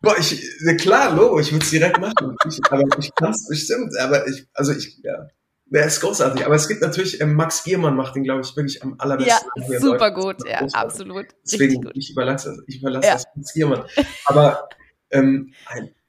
[0.02, 0.42] Boah, ich,
[0.78, 2.36] klar, Logo, ich würde es direkt machen.
[2.48, 5.28] Ich, aber ich kann es bestimmt, aber ich, also ich, ja.
[5.66, 8.82] Der ist großartig, aber es gibt natürlich, äh, Max Giermann macht den, glaube ich, wirklich
[8.82, 9.48] am allerbesten.
[9.70, 10.74] Ja, super gut, ja, großartig.
[10.74, 11.26] absolut.
[11.50, 13.14] Deswegen, ich überlasse, ich überlasse ja.
[13.14, 13.84] das Max Giermann.
[14.26, 14.68] Aber,
[15.10, 15.54] ähm,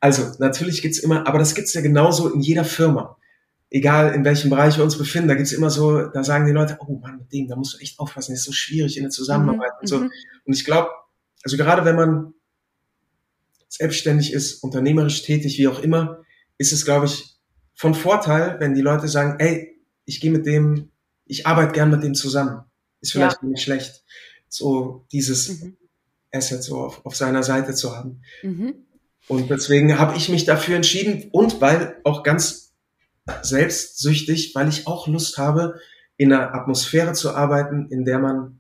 [0.02, 3.16] also, natürlich gibt's immer, aber das gibt's ja genauso in jeder Firma.
[3.70, 6.78] Egal, in welchem Bereich wir uns befinden, da gibt's immer so, da sagen die Leute,
[6.82, 9.12] oh Mann, mit dem, da musst du echt aufpassen, das ist so schwierig in der
[9.12, 9.98] Zusammenarbeit mhm, und so.
[10.00, 10.12] Mhm.
[10.46, 10.90] Und ich glaube,
[11.44, 12.34] also gerade wenn man
[13.74, 16.24] selbstständig ist, unternehmerisch tätig, wie auch immer,
[16.58, 17.36] ist es, glaube ich,
[17.74, 20.92] von Vorteil, wenn die Leute sagen, ey, ich gehe mit dem,
[21.26, 22.64] ich arbeite gern mit dem zusammen.
[23.02, 23.48] Ist vielleicht ja.
[23.48, 24.04] nicht schlecht,
[24.48, 25.78] so dieses mhm.
[26.32, 28.22] Asset so auf, auf seiner Seite zu haben.
[28.44, 28.76] Mhm.
[29.28, 32.74] Und deswegen habe ich mich dafür entschieden und weil auch ganz
[33.42, 35.80] selbstsüchtig, weil ich auch Lust habe,
[36.18, 38.60] in einer Atmosphäre zu arbeiten, in der man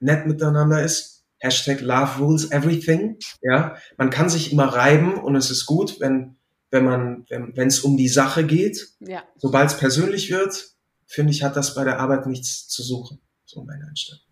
[0.00, 1.11] nett miteinander ist,
[1.42, 3.18] Hashtag Love Rules Everything.
[3.42, 6.36] Ja, man kann sich immer reiben und es ist gut, wenn
[6.70, 8.88] wenn man wenn es um die Sache geht.
[9.00, 9.24] Ja.
[9.36, 10.70] Sobald es persönlich wird,
[11.06, 13.20] finde ich, hat das bei der Arbeit nichts zu suchen.
[13.44, 14.22] So meine Einstellung.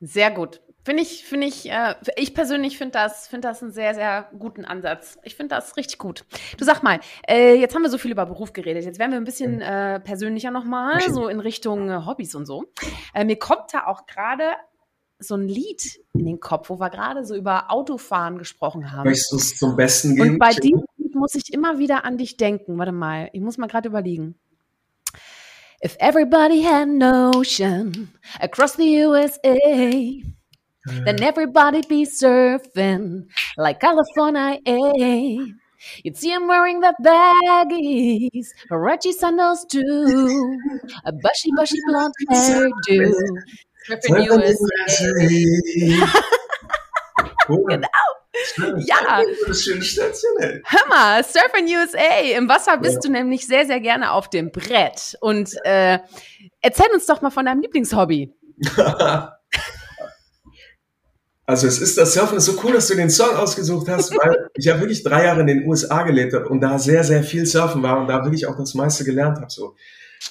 [0.00, 0.60] Sehr gut.
[0.84, 4.64] Finde ich, finde ich, äh, ich persönlich finde das, finde das einen sehr, sehr guten
[4.64, 5.18] Ansatz.
[5.22, 6.24] Ich finde das richtig gut.
[6.56, 8.84] Du sag mal, äh, jetzt haben wir so viel über Beruf geredet.
[8.84, 12.72] Jetzt werden wir ein bisschen äh, persönlicher nochmal, so in Richtung äh, Hobbys und so.
[13.12, 14.44] Äh, mir kommt da auch gerade
[15.18, 19.08] so ein Lied in den Kopf, wo wir gerade so über Autofahren gesprochen haben.
[19.08, 20.32] Möchtest du es zum Besten geben?
[20.32, 22.78] Und bei diesem Lied muss ich immer wieder an dich denken.
[22.78, 24.36] Warte mal, ich muss mal gerade überlegen.
[25.84, 29.56] If everybody had an ocean across the USA,
[31.04, 34.58] then everybody be surfing like California.
[36.02, 40.58] You'd see him wearing the baggies, Reggie sandals too,
[41.04, 43.12] a bushy, bushy blonde hairdo,
[47.48, 47.88] Genau.
[48.84, 49.22] Ja.
[50.64, 52.36] Hör mal, Surfing USA.
[52.36, 53.00] Im Wasser bist ja.
[53.02, 55.16] du nämlich sehr, sehr gerne auf dem Brett.
[55.20, 55.98] Und äh,
[56.60, 58.34] erzähl uns doch mal von deinem Lieblingshobby.
[61.48, 64.50] Also es ist das Surfen ist so cool, dass du den Song ausgesucht hast, weil
[64.52, 67.46] ich ja wirklich drei Jahre in den USA gelebt habe und da sehr, sehr viel
[67.46, 69.48] Surfen war und da wirklich auch das meiste gelernt habe.
[69.48, 69.74] So.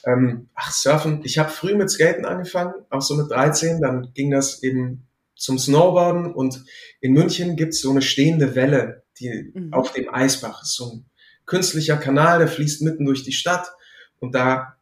[0.06, 1.22] Ähm, ach, Surfen.
[1.24, 3.82] Ich habe früh mit Skaten angefangen, auch so mit 13.
[3.82, 6.64] Dann ging das eben zum Snowboarden und
[7.00, 9.74] in München gibt's so eine stehende Welle, die mhm.
[9.74, 10.76] auf dem Eisbach ist.
[10.76, 11.06] So ein
[11.46, 13.72] künstlicher Kanal, der fließt mitten durch die Stadt
[14.20, 14.78] und da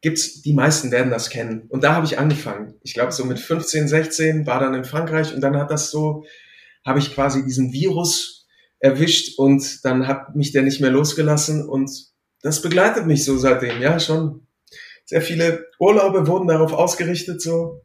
[0.00, 1.66] gibt's, die meisten werden das kennen.
[1.68, 2.74] Und da habe ich angefangen.
[2.82, 6.24] Ich glaube, so mit 15, 16 war dann in Frankreich und dann hat das so,
[6.84, 8.46] habe ich quasi diesen Virus
[8.78, 11.90] erwischt und dann hat mich der nicht mehr losgelassen und
[12.46, 14.46] das begleitet mich so seitdem, ja, schon.
[15.04, 17.82] Sehr viele Urlaube wurden darauf ausgerichtet, so.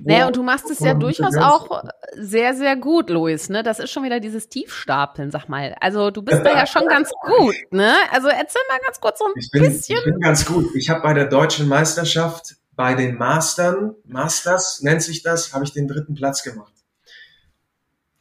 [0.00, 1.82] Naja, und du machst es ja durchaus auch
[2.14, 3.62] sehr, sehr gut, Luis, ne?
[3.62, 5.74] Das ist schon wieder dieses Tiefstapeln, sag mal.
[5.80, 7.94] Also du bist da ja schon ganz gut, ne?
[8.12, 9.98] Also erzähl mal ganz kurz so ein ich bin, bisschen.
[9.98, 10.66] Ich bin ganz gut.
[10.74, 15.72] Ich habe bei der deutschen Meisterschaft, bei den Mastern, Masters nennt sich das, habe ich
[15.72, 16.72] den dritten Platz gemacht.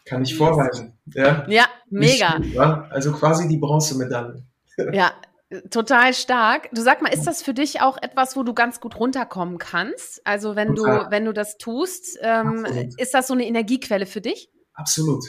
[0.05, 0.97] Kann ich vorweisen.
[1.13, 2.39] Ja, ja mega.
[2.39, 2.87] Nicht, ja?
[2.89, 4.43] Also quasi die Bronzemedaille.
[4.91, 5.11] Ja,
[5.69, 6.69] Total stark.
[6.71, 10.25] Du sag mal, ist das für dich auch etwas, wo du ganz gut runterkommen kannst?
[10.25, 12.65] Also wenn du, wenn du das tust, ähm,
[12.97, 14.49] ist das so eine Energiequelle für dich?
[14.73, 15.23] Absolut.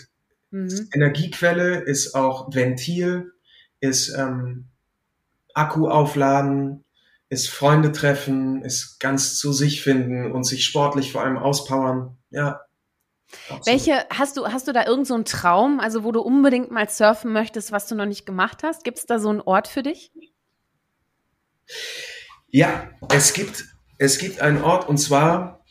[0.51, 0.89] Mhm.
[0.95, 3.33] Energiequelle ist auch Ventil,
[3.81, 4.69] ist ähm,
[5.53, 6.85] Akku aufladen,
[7.29, 12.17] ist Freunde treffen, ist ganz zu sich finden und sich sportlich vor allem auspowern.
[12.31, 12.61] Ja,
[13.49, 13.67] Absolut.
[13.67, 16.89] Welche, hast du, hast du da irgendeinen so einen Traum, also wo du unbedingt mal
[16.89, 18.85] surfen möchtest, was du noch nicht gemacht hast?
[18.85, 20.13] Gibt es da so einen Ort für dich?
[22.49, 23.65] Ja, es gibt,
[23.99, 25.65] es gibt einen Ort und zwar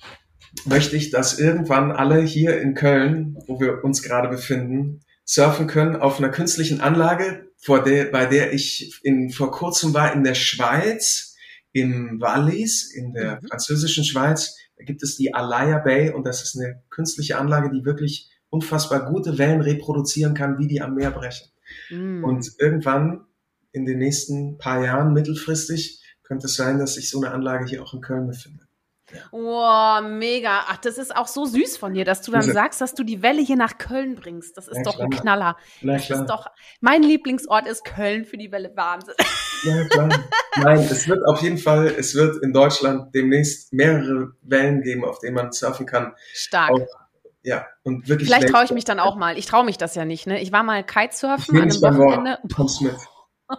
[0.65, 5.95] möchte ich, dass irgendwann alle hier in Köln, wo wir uns gerade befinden, surfen können
[5.95, 10.35] auf einer künstlichen Anlage, vor der, bei der ich in, vor kurzem war in der
[10.35, 11.35] Schweiz,
[11.71, 13.47] im Wallis, in der mhm.
[13.47, 17.85] französischen Schweiz da gibt es die Alaya Bay und das ist eine künstliche Anlage, die
[17.85, 21.47] wirklich unfassbar gute Wellen reproduzieren kann, wie die am Meer brechen.
[21.89, 22.23] Mm.
[22.23, 23.25] Und irgendwann
[23.71, 27.83] in den nächsten paar Jahren, mittelfristig, könnte es sein, dass sich so eine Anlage hier
[27.83, 28.67] auch in Köln befindet.
[29.31, 30.65] Wow, mega.
[30.67, 33.21] Ach, das ist auch so süß von dir, dass du dann sagst, dass du die
[33.21, 34.57] Welle hier nach Köln bringst.
[34.57, 35.07] Das ist ja, doch klar.
[35.07, 35.57] ein Knaller.
[35.81, 36.47] Na, das ist doch,
[36.81, 38.71] mein Lieblingsort ist Köln für die Welle.
[38.75, 39.13] Wahnsinn.
[39.63, 40.09] Ja, klar.
[40.57, 45.19] Nein, es wird auf jeden Fall, es wird in Deutschland demnächst mehrere Wellen geben, auf
[45.19, 46.13] denen man surfen kann.
[46.33, 46.71] Stark.
[46.71, 46.87] Auch,
[47.43, 48.29] ja, und wirklich.
[48.29, 49.37] Vielleicht traue ich mich dann auch mal.
[49.37, 50.41] Ich traue mich das ja nicht, ne?
[50.41, 52.39] Ich war mal Kitesurfen an einem Wochenende.
[52.43, 52.95] Du kommst mit.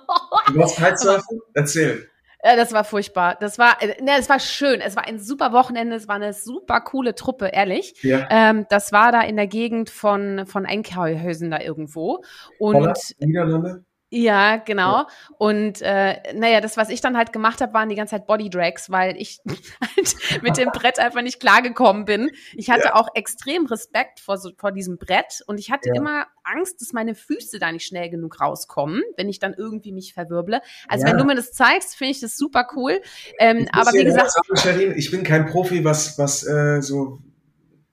[0.49, 1.40] Du warst Kitesurfen?
[1.53, 2.09] Erzähl.
[2.43, 3.37] Ja, das war furchtbar.
[3.40, 4.81] Das war, äh, ne, das war schön.
[4.81, 5.97] Es war ein super Wochenende.
[5.97, 7.95] Es war eine super coole Truppe, ehrlich.
[8.03, 8.27] Ja.
[8.29, 12.23] Ähm, das war da in der Gegend von von Enkhausen da irgendwo.
[12.59, 13.85] Und Holland, Niederlande.
[14.16, 14.98] Ja, genau.
[14.98, 15.07] Ja.
[15.38, 18.88] Und äh, naja, das, was ich dann halt gemacht habe, waren die ganze Zeit Bodydrags,
[18.88, 19.40] weil ich
[19.81, 22.31] halt mit dem Brett einfach nicht klargekommen bin.
[22.53, 22.94] Ich hatte ja.
[22.94, 25.96] auch extrem Respekt vor, so, vor diesem Brett und ich hatte ja.
[25.96, 30.14] immer Angst, dass meine Füße da nicht schnell genug rauskommen, wenn ich dann irgendwie mich
[30.14, 30.61] verwirble.
[30.87, 33.00] Also wenn du mir das zeigst, finde ich das super cool.
[33.40, 37.18] Ähm, aber wie gesagt, Sharin, ich bin kein Profi, was was äh, so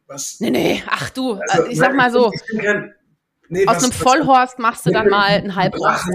[0.06, 0.40] was.
[0.40, 2.32] Nee, nee, ach du, also, ich sag mal so.
[2.32, 2.94] Ich bin kein,
[3.54, 6.06] Nee, Aus was, einem Vollhorst machst du dann mal einen Halbhorst.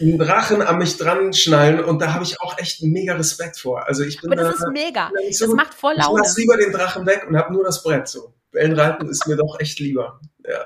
[0.00, 3.88] einen Drachen an mich dran schnallen und da habe ich auch echt mega Respekt vor.
[3.88, 5.10] Also ich bin Aber das da, ist mega.
[5.32, 6.20] So, das macht voll Laune.
[6.20, 8.32] Ich lasse lieber den Drachen weg und habe nur das Brett so.
[8.52, 10.20] Wellenreiten ist mir doch echt lieber.
[10.48, 10.64] Ja.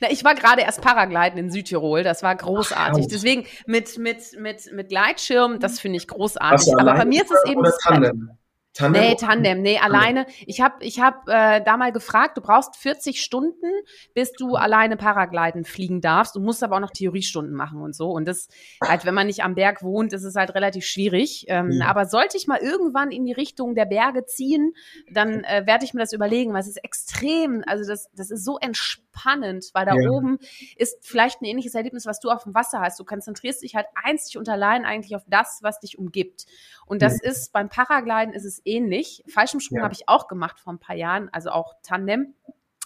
[0.00, 3.04] Na, ich war gerade erst Paragliden in Südtirol, das war großartig.
[3.06, 6.72] Ach, Deswegen mit, mit, mit, mit Gleitschirm, das finde ich großartig.
[6.78, 7.60] Aber bei mir ist es eben.
[7.60, 8.30] Oder Tandem?
[8.78, 9.02] Tandem?
[9.02, 10.26] Nee, Tandem, nee, alleine.
[10.46, 13.66] Ich habe ich hab, äh, da mal gefragt, du brauchst 40 Stunden,
[14.14, 16.36] bis du alleine Paragliden fliegen darfst.
[16.36, 18.10] Du musst aber auch noch Theoriestunden machen und so.
[18.10, 18.46] Und das,
[18.80, 21.46] halt, wenn man nicht am Berg wohnt, ist es halt relativ schwierig.
[21.48, 21.86] Ähm, ja.
[21.86, 24.74] Aber sollte ich mal irgendwann in die Richtung der Berge ziehen,
[25.10, 28.44] dann äh, werde ich mir das überlegen, weil es ist extrem, also das, das ist
[28.44, 30.08] so entspannend, weil da ja.
[30.10, 30.38] oben
[30.76, 33.00] ist vielleicht ein ähnliches Erlebnis, was du auf dem Wasser hast.
[33.00, 36.46] Du konzentrierst dich halt einzig und allein eigentlich auf das, was dich umgibt.
[36.86, 37.30] Und das ja.
[37.30, 39.24] ist beim Paragliden ist es ähnlich.
[39.28, 39.84] Fallschirmsprung ja.
[39.84, 42.34] habe ich auch gemacht vor ein paar Jahren, also auch Tandem.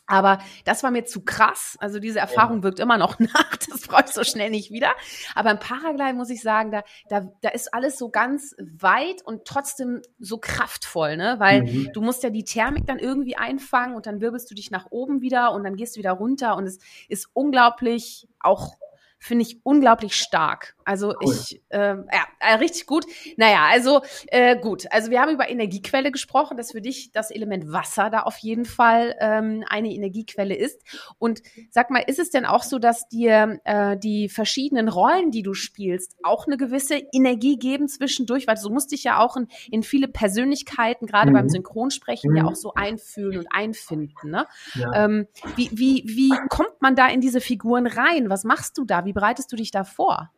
[0.07, 1.77] Aber das war mir zu krass.
[1.81, 2.63] Also diese Erfahrung ja.
[2.65, 3.57] wirkt immer noch nach.
[3.57, 4.93] Das brauche ich so schnell nicht wieder.
[5.35, 9.45] Aber im Paragliden muss ich sagen, da, da, da ist alles so ganz weit und
[9.45, 11.37] trotzdem so kraftvoll, ne?
[11.39, 11.91] Weil mhm.
[11.93, 15.23] du musst ja die Thermik dann irgendwie einfangen und dann wirbelst du dich nach oben
[15.23, 18.77] wieder und dann gehst du wieder runter und es ist unglaublich auch
[19.23, 20.75] finde ich unglaublich stark.
[20.85, 21.35] Also cool.
[21.35, 23.05] ich, äh, ja, richtig gut.
[23.37, 24.87] Naja, also äh, gut.
[24.91, 28.65] Also wir haben über Energiequelle gesprochen, dass für dich das Element Wasser da auf jeden
[28.65, 30.81] Fall ähm, eine Energiequelle ist.
[31.19, 35.43] Und sag mal, ist es denn auch so, dass dir äh, die verschiedenen Rollen, die
[35.43, 38.47] du spielst, auch eine gewisse Energie geben zwischendurch?
[38.47, 41.35] Weil du musst dich ja auch in, in viele Persönlichkeiten, gerade mhm.
[41.35, 42.37] beim Synchronsprechen, mhm.
[42.37, 44.31] ja auch so einfühlen und einfinden.
[44.31, 44.47] Ne?
[44.75, 45.05] Ja.
[45.05, 48.31] Ähm, wie, wie, wie kommt man da in diese Figuren rein?
[48.31, 49.05] Was machst du da?
[49.05, 50.31] Wie bereitest du dich da vor?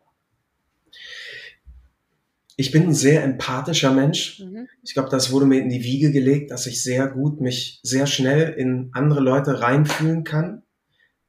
[2.57, 4.41] Ich bin ein sehr empathischer Mensch.
[4.41, 4.69] Mhm.
[4.83, 8.07] Ich glaube, das wurde mir in die Wiege gelegt, dass ich sehr gut mich sehr
[8.07, 10.63] schnell in andere Leute reinfühlen kann.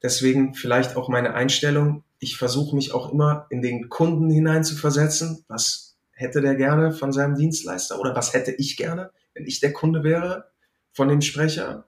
[0.03, 2.03] Deswegen vielleicht auch meine Einstellung.
[2.19, 5.43] Ich versuche mich auch immer in den Kunden hineinzuversetzen.
[5.47, 9.73] Was hätte der gerne von seinem Dienstleister oder was hätte ich gerne, wenn ich der
[9.73, 10.51] Kunde wäre
[10.93, 11.85] von dem Sprecher?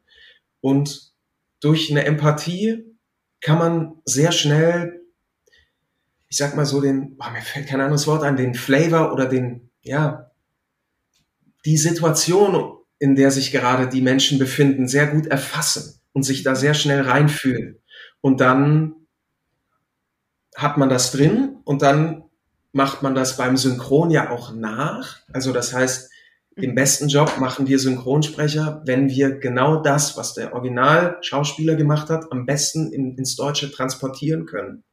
[0.61, 1.13] Und
[1.59, 2.85] durch eine Empathie
[3.41, 5.01] kann man sehr schnell
[6.29, 9.25] ich sag mal so den, boah, mir fällt kein anderes Wort ein, den Flavor oder
[9.25, 10.31] den, ja,
[11.65, 16.55] die Situation, in der sich gerade die Menschen befinden, sehr gut erfassen und sich da
[16.55, 17.79] sehr schnell reinfühlen.
[18.21, 18.95] Und dann
[20.55, 22.23] hat man das drin und dann
[22.71, 25.17] macht man das beim Synchron ja auch nach.
[25.31, 26.11] Also das heißt,
[26.57, 32.31] den besten Job machen wir Synchronsprecher, wenn wir genau das, was der Original-Schauspieler gemacht hat,
[32.31, 34.83] am besten in, ins Deutsche transportieren können.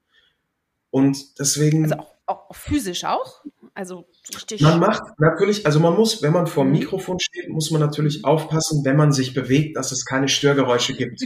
[0.95, 1.83] Und deswegen.
[1.83, 2.15] Also auch,
[2.51, 3.43] auch physisch auch?
[3.75, 4.61] Also richtig.
[4.61, 6.71] Man macht natürlich, also man muss, wenn man vor dem.
[6.71, 11.21] Mikrofon steht, muss man natürlich aufpassen, wenn man sich bewegt, dass es keine Störgeräusche gibt.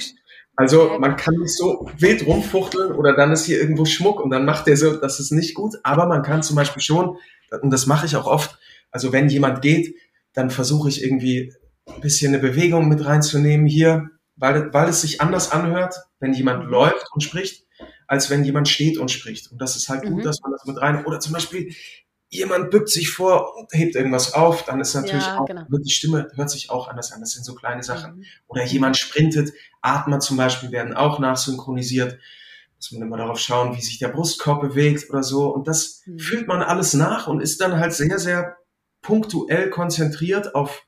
[0.57, 4.46] Also man kann nicht so wild rumfuchteln oder dann ist hier irgendwo Schmuck und dann
[4.46, 5.74] macht der so, das ist nicht gut.
[5.83, 7.18] Aber man kann zum Beispiel schon,
[7.61, 8.59] und das mache ich auch oft,
[8.90, 9.94] also wenn jemand geht,
[10.33, 11.52] dann versuche ich irgendwie
[11.87, 16.64] ein bisschen eine Bewegung mit reinzunehmen hier, weil, weil es sich anders anhört, wenn jemand
[16.64, 16.70] mhm.
[16.70, 17.67] läuft und spricht
[18.09, 19.53] als wenn jemand steht und spricht.
[19.53, 20.14] Und das ist halt mhm.
[20.14, 21.05] gut, dass man das mit rein.
[21.05, 21.73] Oder zum Beispiel,
[22.31, 25.64] jemand bückt sich vor und hebt irgendwas auf, dann ist natürlich ja, auch, genau.
[25.71, 27.21] die Stimme hört sich auch anders an.
[27.21, 28.16] Das sind so kleine Sachen.
[28.16, 28.25] Mhm.
[28.49, 32.18] Oder jemand sprintet, Atmer zum Beispiel werden auch nachsynchronisiert.
[32.77, 35.49] Muss man immer darauf schauen, wie sich der Brustkorb bewegt oder so.
[35.49, 36.18] Und das mhm.
[36.18, 38.57] fühlt man alles nach und ist dann halt sehr, sehr
[39.03, 40.87] punktuell konzentriert auf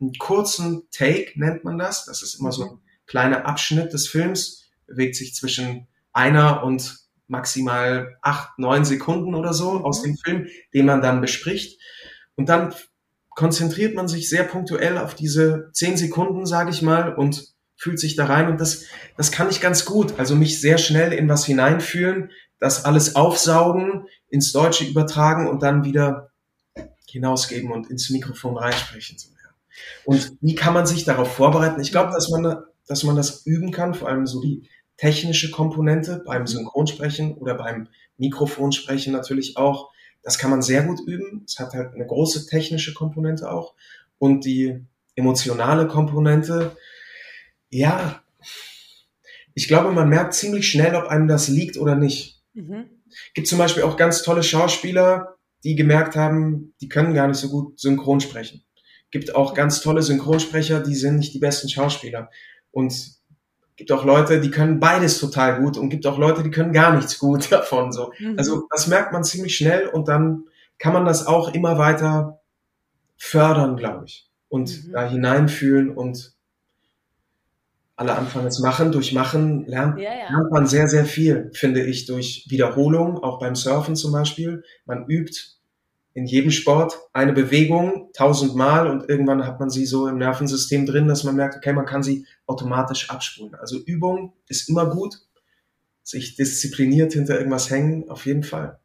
[0.00, 2.04] einen kurzen Take, nennt man das.
[2.04, 2.70] Das ist immer so mhm.
[2.72, 9.52] ein kleiner Abschnitt des Films, bewegt sich zwischen einer und maximal acht, neun Sekunden oder
[9.52, 10.06] so aus mhm.
[10.06, 11.80] dem Film, den man dann bespricht.
[12.34, 12.74] Und dann
[13.30, 18.16] konzentriert man sich sehr punktuell auf diese zehn Sekunden, sage ich mal, und fühlt sich
[18.16, 18.48] da rein.
[18.48, 18.84] Und das,
[19.16, 20.18] das kann ich ganz gut.
[20.18, 25.84] Also mich sehr schnell in was hineinfühlen, das alles aufsaugen, ins Deutsche übertragen und dann
[25.84, 26.30] wieder
[27.06, 29.16] hinausgeben und ins Mikrofon reinsprechen.
[30.04, 31.80] Und wie kann man sich darauf vorbereiten?
[31.80, 34.68] Ich glaube, dass man, dass man das üben kann, vor allem so die
[35.00, 39.90] technische Komponente beim Synchronsprechen oder beim Mikrofonsprechen natürlich auch.
[40.22, 41.42] Das kann man sehr gut üben.
[41.46, 43.72] Es hat halt eine große technische Komponente auch.
[44.18, 44.84] Und die
[45.14, 46.76] emotionale Komponente,
[47.70, 48.22] ja,
[49.54, 52.42] ich glaube, man merkt ziemlich schnell, ob einem das liegt oder nicht.
[52.52, 52.84] Mhm.
[53.32, 57.48] Gibt zum Beispiel auch ganz tolle Schauspieler, die gemerkt haben, die können gar nicht so
[57.48, 58.64] gut synchron sprechen.
[59.10, 62.28] Gibt auch ganz tolle Synchronsprecher, die sind nicht die besten Schauspieler.
[62.70, 63.19] Und
[63.80, 66.94] gibt auch Leute, die können beides total gut und gibt auch Leute, die können gar
[66.94, 67.92] nichts gut davon.
[67.92, 68.12] So.
[68.18, 68.34] Mhm.
[68.36, 70.44] Also das merkt man ziemlich schnell und dann
[70.78, 72.40] kann man das auch immer weiter
[73.16, 74.28] fördern, glaube ich.
[74.50, 74.92] Und mhm.
[74.92, 76.34] da hineinfühlen und
[77.96, 78.92] alle anfangen es machen.
[78.92, 80.30] Durch Machen lernt, ja, ja.
[80.30, 84.62] lernt man sehr, sehr viel, finde ich, durch Wiederholung, auch beim Surfen zum Beispiel.
[84.84, 85.38] Man übt
[86.12, 91.06] in jedem Sport eine Bewegung tausendmal und irgendwann hat man sie so im Nervensystem drin,
[91.06, 93.54] dass man merkt, okay, man kann sie automatisch abspulen.
[93.54, 95.20] Also Übung ist immer gut.
[96.02, 98.80] Sich diszipliniert hinter irgendwas hängen, auf jeden Fall.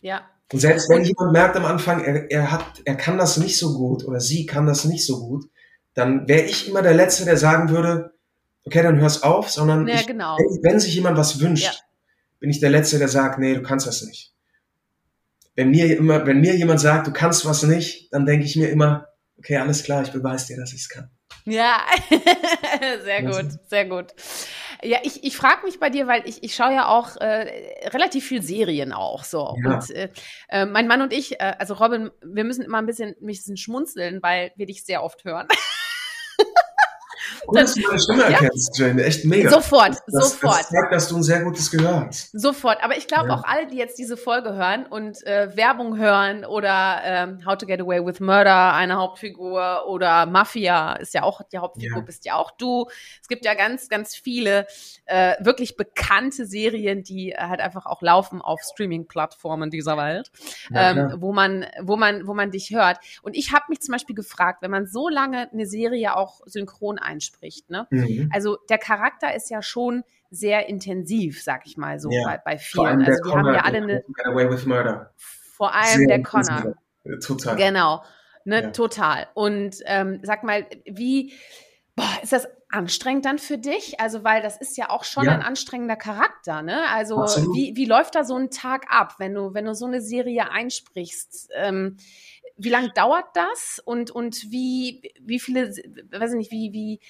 [0.00, 0.22] Ja.
[0.52, 3.76] Und selbst wenn jemand merkt am Anfang, er, er hat, er kann das nicht so
[3.76, 5.46] gut oder sie kann das nicht so gut,
[5.94, 8.12] dann wäre ich immer der Letzte, der sagen würde,
[8.64, 10.36] okay, dann hör's auf, sondern ja, ich, genau.
[10.38, 11.72] wenn, wenn, sich jemand was wünscht, ja.
[12.40, 14.33] bin ich der Letzte, der sagt, nee, du kannst das nicht.
[15.54, 18.70] Wenn mir immer, wenn mir jemand sagt, du kannst was nicht, dann denke ich mir
[18.70, 21.10] immer, okay, alles klar, ich beweise dir, dass ich es kann.
[21.46, 21.82] Ja,
[23.04, 24.14] sehr gut, sehr gut.
[24.82, 28.26] Ja, ich, ich frage mich bei dir, weil ich, ich schaue ja auch äh, relativ
[28.26, 29.56] viel Serien auch so.
[29.62, 29.74] Ja.
[29.74, 30.08] Und äh,
[30.48, 33.56] äh, mein Mann und ich, äh, also Robin, wir müssen immer ein bisschen, ein bisschen
[33.56, 35.48] schmunzeln, weil wir dich sehr oft hören.
[37.46, 38.86] Cool, dass du meine Stimme erkennst, ja.
[38.86, 39.04] Jane.
[39.04, 39.50] Echt mega.
[39.50, 40.60] Sofort, das, sofort.
[40.60, 42.30] Das zeigt, dass du ein sehr gutes Gehör hast.
[42.32, 42.82] Sofort.
[42.82, 43.34] Aber ich glaube ja.
[43.34, 47.66] auch alle, die jetzt diese Folge hören und äh, Werbung hören oder ähm, How to
[47.66, 52.04] Get Away with Murder, eine Hauptfigur oder Mafia ist ja auch die Hauptfigur, ja.
[52.04, 52.86] bist ja auch du.
[53.20, 54.66] Es gibt ja ganz, ganz viele
[55.06, 60.30] äh, wirklich bekannte Serien, die äh, halt einfach auch laufen auf Streaming-Plattformen dieser Welt,
[60.74, 62.98] ähm, wo man, wo man, wo man dich hört.
[63.22, 66.98] Und ich habe mich zum Beispiel gefragt, wenn man so lange eine Serie auch synchron
[66.98, 67.33] einspricht,
[67.70, 67.86] ne?
[67.90, 68.30] Mhm.
[68.32, 72.24] Also der Charakter ist ja schon sehr intensiv, sag ich mal so, ja.
[72.24, 73.02] bei, bei vielen.
[73.02, 74.04] Also die Connor, haben ja alle eine.
[74.24, 75.12] Away with Murder.
[75.16, 76.74] Vor allem sehr der Connor.
[77.24, 77.56] Total.
[77.56, 78.02] Genau.
[78.44, 78.70] Ne, ja.
[78.70, 79.26] total.
[79.34, 81.32] Und ähm, sag mal, wie
[81.96, 84.00] boah, ist das anstrengend dann für dich?
[84.00, 85.32] Also, weil das ist ja auch schon ja.
[85.32, 86.88] ein anstrengender Charakter, ne?
[86.90, 87.16] Also,
[87.54, 90.50] wie, wie läuft da so ein Tag ab, wenn du, wenn du so eine Serie
[90.50, 91.50] einsprichst?
[91.54, 91.96] Ähm,
[92.56, 93.80] wie lange dauert das?
[93.84, 97.00] Und, und wie, wie viele, weiß ich nicht, wie, wie,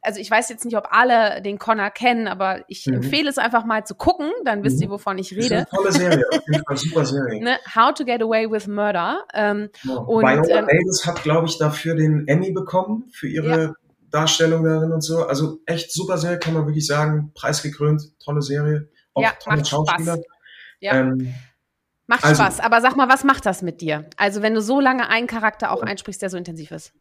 [0.00, 2.94] also ich weiß jetzt nicht, ob alle den Connor kennen, aber ich mhm.
[2.94, 4.92] empfehle es einfach mal zu gucken, dann wisst ihr, mhm.
[4.92, 5.42] wovon ich rede.
[5.42, 7.42] Das ist eine tolle Serie, auf jeden Fall super Serie.
[7.42, 7.58] ne?
[7.74, 9.24] How to Get Away with Murder.
[9.34, 9.94] Ähm, ja.
[9.94, 13.74] und, Viola ähm, Davis hat, glaube ich, dafür den Emmy bekommen für ihre ja.
[14.14, 15.26] Darstellung darin und so.
[15.26, 17.32] Also echt super Serie, kann man wirklich sagen.
[17.34, 18.88] Preisgekrönt, tolle Serie.
[19.12, 20.14] Auch ja, tolle Schauspieler.
[20.14, 20.26] Spaß.
[20.80, 20.94] Ja.
[20.94, 21.34] Ähm,
[22.06, 22.60] macht also, Spaß.
[22.60, 24.08] Aber sag mal, was macht das mit dir?
[24.16, 26.92] Also wenn du so lange einen Charakter auch einsprichst, der so intensiv ist.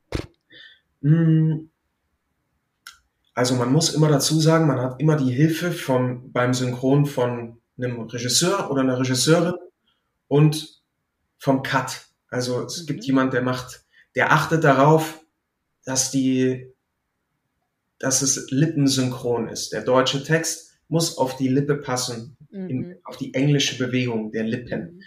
[1.01, 1.69] Mm.
[3.35, 7.61] Also man muss immer dazu sagen, man hat immer die Hilfe vom, beim Synchron von
[7.77, 9.55] einem Regisseur oder einer Regisseurin
[10.27, 10.81] und
[11.39, 12.05] vom Cut.
[12.29, 12.85] Also es mhm.
[12.87, 15.19] gibt jemand, der macht, der achtet darauf,
[15.85, 16.72] dass die
[18.03, 19.71] dass es lippensynchron ist.
[19.71, 22.69] Der deutsche Text muss auf die Lippe passen, mhm.
[22.69, 25.01] in, auf die englische Bewegung der Lippen.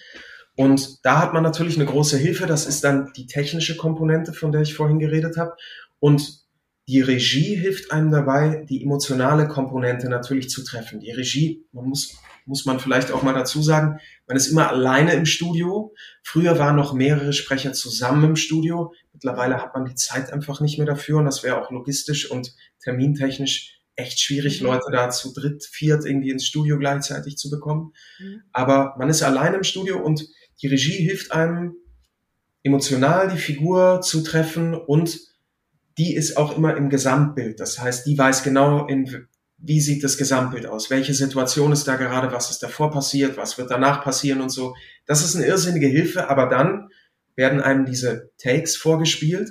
[0.57, 2.47] Und da hat man natürlich eine große Hilfe.
[2.47, 5.55] Das ist dann die technische Komponente, von der ich vorhin geredet habe.
[5.99, 6.47] Und
[6.89, 10.99] die Regie hilft einem dabei, die emotionale Komponente natürlich zu treffen.
[11.01, 15.13] Die Regie, man muss, muss man vielleicht auch mal dazu sagen, man ist immer alleine
[15.15, 15.93] im Studio.
[16.23, 18.93] Früher waren noch mehrere Sprecher zusammen im Studio.
[19.13, 22.55] Mittlerweile hat man die Zeit einfach nicht mehr dafür und das wäre auch logistisch und
[22.83, 24.69] termintechnisch echt schwierig, mhm.
[24.69, 27.93] Leute da zu dritt, viert irgendwie ins Studio gleichzeitig zu bekommen.
[28.19, 28.43] Mhm.
[28.53, 30.27] Aber man ist alleine im Studio und
[30.63, 31.75] die Regie hilft einem
[32.63, 35.19] emotional die Figur zu treffen und
[35.99, 37.59] die ist auch immer im Gesamtbild.
[37.59, 39.29] Das heißt, die weiß genau, in,
[39.67, 40.91] wie sieht das Gesamtbild aus?
[40.91, 42.33] Welche Situation ist da gerade?
[42.33, 43.37] Was ist davor passiert?
[43.37, 44.75] Was wird danach passieren und so?
[45.07, 46.89] Das ist eine irrsinnige Hilfe, aber dann
[47.35, 49.51] werden einem diese Takes vorgespielt.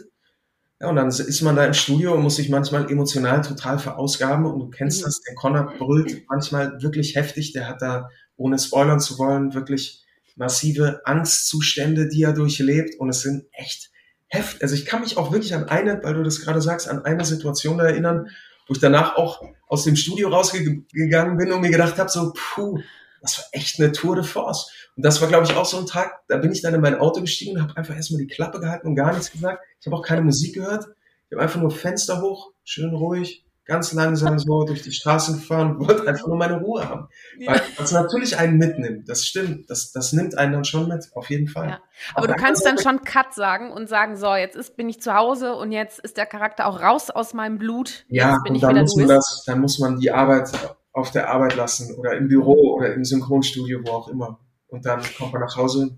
[0.79, 4.45] Ja, und dann ist man da im Studio und muss sich manchmal emotional total verausgaben
[4.45, 5.05] und du kennst mhm.
[5.05, 10.03] das, der Connor brüllt manchmal wirklich heftig, der hat da, ohne spoilern zu wollen, wirklich
[10.35, 13.89] massive Angstzustände, die er durchlebt und es sind echt
[14.27, 14.63] heftig.
[14.63, 17.23] Also ich kann mich auch wirklich an eine, weil du das gerade sagst, an eine
[17.23, 18.27] Situation erinnern,
[18.67, 22.79] wo ich danach auch aus dem Studio rausgegangen bin und mir gedacht habe, so, puh,
[23.21, 24.71] das war echt eine Tour de Force.
[24.95, 26.99] Und das war, glaube ich, auch so ein Tag, da bin ich dann in mein
[26.99, 29.63] Auto gestiegen und habe einfach erstmal die Klappe gehalten und gar nichts gesagt.
[29.79, 30.85] Ich habe auch keine Musik gehört.
[31.27, 35.79] Ich habe einfach nur Fenster hoch, schön ruhig, ganz langsam so durch die Straßen gefahren,
[35.87, 37.07] wollte einfach nur meine Ruhe haben.
[37.37, 37.53] Ja.
[37.53, 39.09] Weil das natürlich einen mitnimmt.
[39.09, 39.69] Das stimmt.
[39.69, 41.69] Das, das nimmt einen dann schon mit, auf jeden Fall.
[41.69, 41.79] Ja.
[42.13, 45.01] Aber, Aber du kannst dann schon Cut sagen und sagen, so, jetzt ist, bin ich
[45.01, 48.05] zu Hause und jetzt ist der Charakter auch raus aus meinem Blut.
[48.07, 50.51] Ja, bin und ich dann, muss man das, dann muss man die Arbeit
[50.93, 54.39] auf der Arbeit lassen oder im Büro oder im Synchronstudio, wo auch immer.
[54.67, 55.97] Und dann kommt man nach Hause.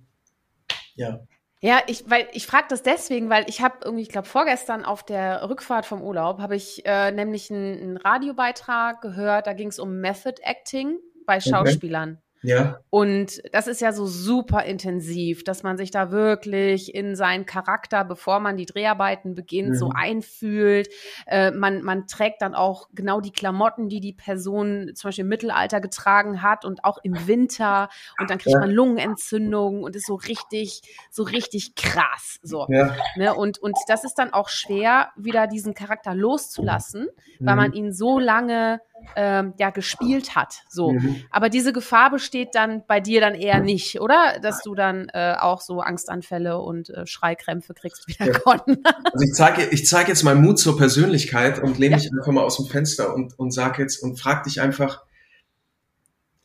[0.95, 1.19] Ja.
[1.59, 5.03] Ja, ich, weil ich frage das deswegen, weil ich habe irgendwie, ich glaube, vorgestern auf
[5.03, 9.79] der Rückfahrt vom Urlaub habe ich äh, nämlich einen, einen Radiobeitrag gehört, da ging es
[9.79, 12.21] um Method Acting bei Schauspielern.
[12.47, 12.79] Ja.
[12.89, 18.05] Und das ist ja so super intensiv, dass man sich da wirklich in seinen Charakter,
[18.05, 19.75] bevor man die Dreharbeiten beginnt, mhm.
[19.75, 20.87] so einfühlt.
[21.25, 25.29] Äh, man, man trägt dann auch genau die Klamotten, die die Person zum Beispiel im
[25.29, 27.89] Mittelalter getragen hat und auch im Winter.
[28.17, 28.59] Und dann kriegt ja.
[28.61, 30.81] man Lungenentzündung und ist so richtig,
[31.11, 32.39] so richtig krass.
[32.43, 32.65] So.
[32.69, 32.95] Ja.
[33.17, 33.35] Ne?
[33.35, 37.45] Und, und das ist dann auch schwer, wieder diesen Charakter loszulassen, mhm.
[37.45, 38.79] weil man ihn so lange
[39.15, 40.61] ähm, ja gespielt hat.
[40.69, 41.23] So, mhm.
[41.31, 44.39] aber diese Gefahr besteht dann bei dir dann eher nicht, oder?
[44.41, 48.33] Dass du dann äh, auch so Angstanfälle und äh, Schreikrämpfe kriegst wie der ja.
[48.45, 51.97] Also ich zeige ich zeig jetzt mal Mut zur Persönlichkeit und lehne ja.
[51.97, 55.03] mich einfach mal aus dem Fenster und und sag jetzt und frag dich einfach,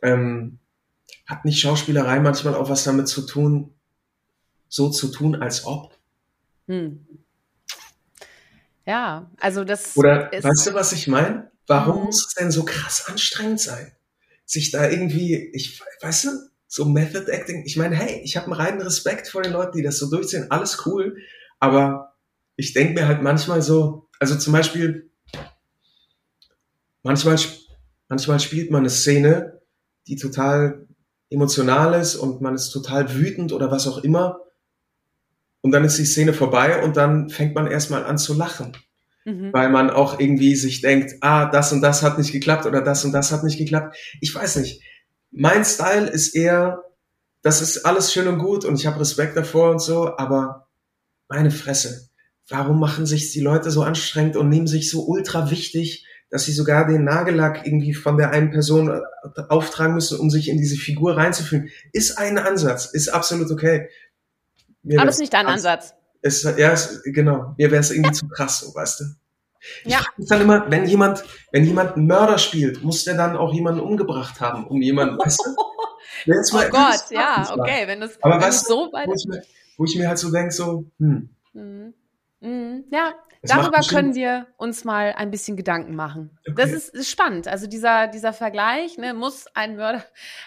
[0.03, 0.59] ähm,
[1.27, 3.75] hat nicht Schauspielerei manchmal auch was damit zu tun,
[4.69, 5.97] so zu tun, als ob?
[6.67, 7.07] Hm.
[8.87, 9.97] Ja, also das.
[9.97, 11.52] Oder weißt du, was ich meine?
[11.67, 12.05] Warum mhm.
[12.05, 13.93] muss es denn so krass anstrengend sein?
[14.45, 16.29] Sich da irgendwie, ich weißt du,
[16.67, 19.83] so Method Acting, ich meine, hey, ich habe einen reinen Respekt vor den Leuten, die
[19.83, 21.19] das so durchziehen, alles cool,
[21.61, 22.15] aber
[22.57, 25.11] ich denke mir halt manchmal so, also zum Beispiel,
[27.03, 27.37] manchmal,
[28.09, 29.61] manchmal spielt man eine Szene,
[30.07, 30.87] die total
[31.31, 34.41] emotional ist und man ist total wütend oder was auch immer.
[35.61, 38.77] Und dann ist die Szene vorbei und dann fängt man erstmal an zu lachen
[39.25, 39.53] mhm.
[39.53, 43.05] weil man auch irgendwie sich denkt, ah, das und das hat nicht geklappt oder das
[43.05, 43.97] und das hat nicht geklappt.
[44.21, 44.83] Ich weiß nicht.
[45.31, 46.83] Mein Style ist eher,
[47.43, 50.69] das ist alles schön und gut und ich habe Respekt davor und so, aber
[51.29, 52.09] meine Fresse,
[52.49, 56.53] warum machen sich die Leute so anstrengend und nehmen sich so ultra wichtig, dass sie
[56.53, 60.77] sogar den Nagellack irgendwie von der einen Person äh, auftragen müssen, um sich in diese
[60.77, 63.89] Figur reinzufühlen, ist ein Ansatz, ist absolut okay.
[64.83, 65.95] Mir Aber ist nicht dein Ansatz.
[66.23, 67.55] Es, ja, es, genau.
[67.59, 69.05] Mir wäre es irgendwie zu krass, so, weißt du.
[69.85, 69.99] Ich ja.
[69.99, 73.81] frage dann immer, wenn jemand, wenn jemand einen Mörder spielt, muss der dann auch jemanden
[73.81, 75.51] umgebracht haben, um jemanden, weißt du?
[76.57, 79.43] oh Gott, ja, okay, wenn das, Aber wenn weißt so weit wo ich, mir,
[79.77, 81.29] wo ich mir halt so denke, so, hm.
[81.53, 81.95] Mhm.
[82.41, 82.85] Mhm.
[82.91, 86.39] Ja, Darüber können wir uns mal ein bisschen Gedanken machen.
[86.47, 86.55] Okay.
[86.57, 87.49] Das ist, ist, spannend.
[87.49, 90.05] Also dieser, dieser Vergleich, ne, muss ein Mörder,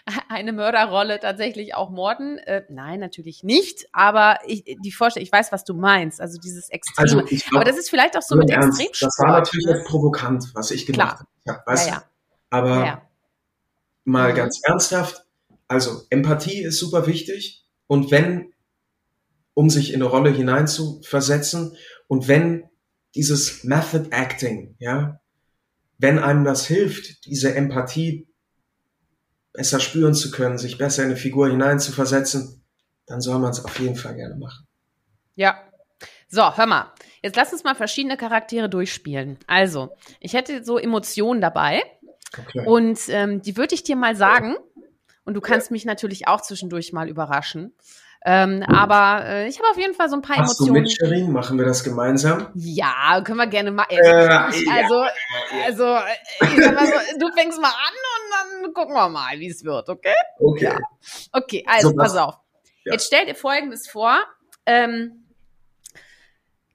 [0.29, 2.37] eine Mörderrolle tatsächlich auch morden?
[2.37, 3.87] Äh, nein, natürlich nicht.
[3.91, 6.21] Aber ich, die Vorstellung, ich weiß, was du meinst.
[6.21, 7.23] Also dieses Extreme.
[7.23, 9.01] Also glaub, aber das ist vielleicht auch so mit Extremsport.
[9.01, 9.83] Das war natürlich ne?
[9.85, 11.29] provokant, was ich gemacht habe.
[11.45, 12.03] Ja, ja, ja.
[12.49, 13.01] Aber ja.
[14.05, 14.35] mal mhm.
[14.37, 15.25] ganz ernsthaft.
[15.67, 17.65] Also Empathie ist super wichtig.
[17.87, 18.53] Und wenn,
[19.53, 21.75] um sich in eine Rolle hineinzuversetzen,
[22.07, 22.69] und wenn
[23.15, 25.19] dieses Method Acting, ja,
[25.97, 28.27] wenn einem das hilft, diese Empathie
[29.53, 32.61] besser spüren zu können, sich besser in eine Figur hineinzuversetzen,
[33.05, 34.67] dann soll man es auf jeden Fall gerne machen.
[35.35, 35.61] Ja.
[36.27, 36.91] So, hör mal.
[37.21, 39.37] Jetzt lass uns mal verschiedene Charaktere durchspielen.
[39.47, 41.83] Also, ich hätte so Emotionen dabei.
[42.37, 42.65] Okay.
[42.65, 44.55] Und ähm, die würde ich dir mal sagen.
[45.23, 47.73] Und du kannst mich natürlich auch zwischendurch mal überraschen.
[48.27, 50.73] Ähm, aber äh, ich habe auf jeden Fall so ein paar Hast Emotionen.
[50.73, 51.31] Du mit Sherin?
[51.31, 52.47] Machen wir das gemeinsam?
[52.55, 53.95] Ja, können wir gerne machen.
[53.95, 55.05] Also, äh, also,
[55.63, 55.97] also
[56.41, 59.63] ich sag mal so, du fängst mal an und dann gucken wir mal, wie es
[59.63, 60.15] wird, okay?
[60.39, 60.65] Okay.
[60.65, 60.79] Ja.
[61.33, 62.35] Okay, also so, pass auf.
[62.83, 62.93] Ja.
[62.93, 64.17] Jetzt stell dir Folgendes vor.
[64.65, 65.27] Ähm,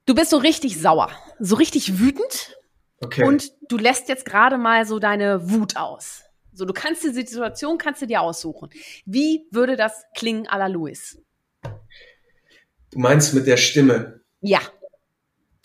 [0.06, 2.56] du bist so richtig sauer, so richtig wütend.
[3.00, 3.24] Okay.
[3.24, 6.22] Und du lässt jetzt gerade mal so deine Wut aus.
[6.52, 8.70] So, du kannst die Situation, kannst du dir aussuchen.
[9.04, 11.18] Wie würde das klingen à la Louis?
[11.62, 14.20] Du meinst mit der Stimme?
[14.40, 14.60] Ja.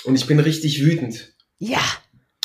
[0.03, 1.33] Und ich bin richtig wütend.
[1.57, 1.81] Ja.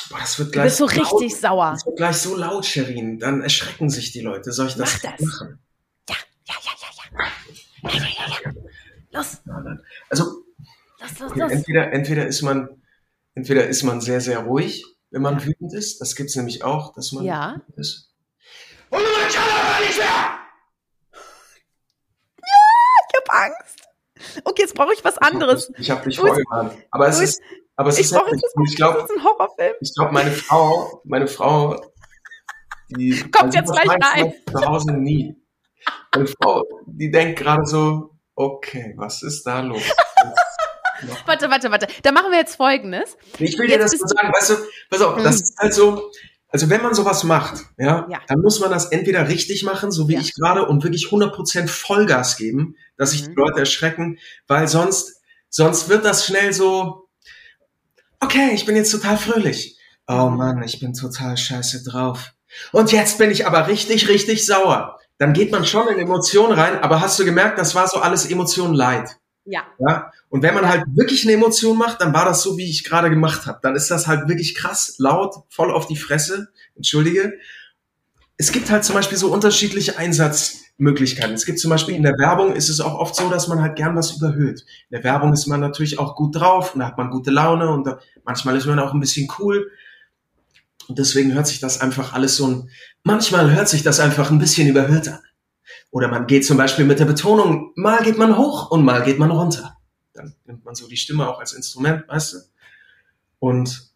[0.09, 1.73] Boah, das wird gleich du bist so richtig sauer.
[1.73, 3.19] Das wird gleich so laut, Sherin.
[3.19, 4.53] Dann erschrecken sich die Leute.
[4.53, 5.21] Soll ich das, Mach das.
[5.21, 5.59] machen?
[6.09, 6.17] Ja,
[6.49, 7.91] ja, ja, ja, ja.
[7.91, 8.53] Ja, ja, ja, ja.
[9.13, 9.39] Los.
[10.09, 10.25] Also,
[11.01, 11.53] los, los, los.
[11.53, 12.69] Entweder, entweder ist man,
[13.35, 16.01] entweder ist man sehr, sehr ruhig, wenn man wütend ist.
[16.01, 17.55] Das gibt's nämlich auch, dass man ja.
[17.55, 18.13] wütend ist.
[18.91, 20.40] Und man kann aber nicht mehr!
[24.45, 25.73] Okay, jetzt brauche ich was anderes.
[25.79, 26.75] Ich habe dich vorgewarnt.
[26.91, 27.43] Aber es ist,
[27.77, 29.75] aber es ich ist brauche jetzt ich glaube, ein Horrorfilm.
[29.81, 31.81] Ich glaube, meine Frau, meine Frau,
[32.89, 34.35] die kommt jetzt gleich rein.
[34.47, 35.37] Zu Hause nie.
[36.15, 39.83] Meine Frau, die denkt gerade so, okay, was ist da los?
[41.27, 41.87] warte, warte, warte.
[42.03, 43.17] Da machen wir jetzt Folgendes.
[43.39, 44.55] Ich will dir das nur sagen, weißt du,
[44.91, 45.43] pass auf, das hm.
[45.43, 46.11] ist halt so,
[46.49, 50.09] also wenn man sowas macht, ja, ja, dann muss man das entweder richtig machen, so
[50.09, 50.21] wie ja.
[50.21, 53.31] ich gerade, und wirklich 100% Vollgas geben, dass sich mhm.
[53.31, 57.09] die Leute erschrecken, weil sonst, sonst wird das schnell so,
[58.21, 59.79] okay, ich bin jetzt total fröhlich.
[60.07, 60.37] Oh mhm.
[60.37, 62.33] Mann, ich bin total scheiße drauf.
[62.73, 64.99] Und jetzt bin ich aber richtig, richtig sauer.
[65.17, 68.27] Dann geht man schon in Emotionen rein, aber hast du gemerkt, das war so alles
[68.27, 69.17] Emotion leid.
[69.47, 69.63] Ja.
[69.79, 70.13] ja.
[70.29, 73.09] Und wenn man halt wirklich eine Emotion macht, dann war das so, wie ich gerade
[73.09, 73.61] gemacht habe.
[73.63, 76.49] Dann ist das halt wirklich krass, laut, voll auf die Fresse.
[76.77, 77.33] Entschuldige.
[78.37, 79.97] Es gibt halt zum Beispiel so unterschiedliche
[80.81, 81.35] Einsatzmöglichkeiten.
[81.35, 83.77] Es gibt zum Beispiel in der Werbung ist es auch oft so, dass man halt
[83.77, 84.65] gern was überhöht.
[84.91, 87.71] In der Werbung ist man natürlich auch gut drauf und da hat man gute Laune
[87.71, 89.71] und da, manchmal ist man auch ein bisschen cool.
[90.89, 92.71] Und deswegen hört sich das einfach alles so ein,
[93.05, 95.21] manchmal hört sich das einfach ein bisschen überhöht an.
[95.93, 99.19] Oder man geht zum Beispiel mit der Betonung, mal geht man hoch und mal geht
[99.19, 99.77] man runter.
[100.15, 102.39] Dann nimmt man so die Stimme auch als Instrument, weißt du?
[103.39, 103.91] Und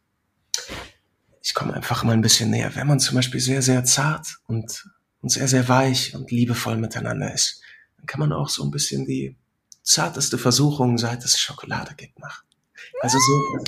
[1.42, 2.74] ich komme einfach mal ein bisschen näher.
[2.74, 4.84] Wenn man zum Beispiel sehr, sehr zart und,
[5.24, 7.62] und sehr, sehr weich und liebevoll miteinander ist,
[7.96, 9.38] dann kann man auch so ein bisschen die
[9.82, 12.44] zarteste Versuchung, seit es Schokolade gibt, machen.
[13.00, 13.64] Also so,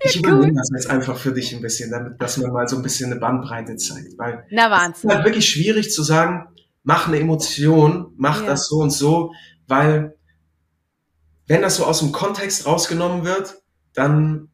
[0.00, 2.82] ich übernehme das jetzt einfach für dich ein bisschen, damit, dass man mal so ein
[2.82, 4.18] bisschen eine Bandbreite zeigt.
[4.18, 4.92] Weil Na, Wahnsinn.
[4.92, 6.48] es ist halt wirklich schwierig zu sagen,
[6.82, 8.48] mach eine Emotion, mach ja.
[8.48, 9.32] das so und so,
[9.68, 10.16] weil
[11.46, 13.62] wenn das so aus dem Kontext rausgenommen wird,
[13.92, 14.48] dann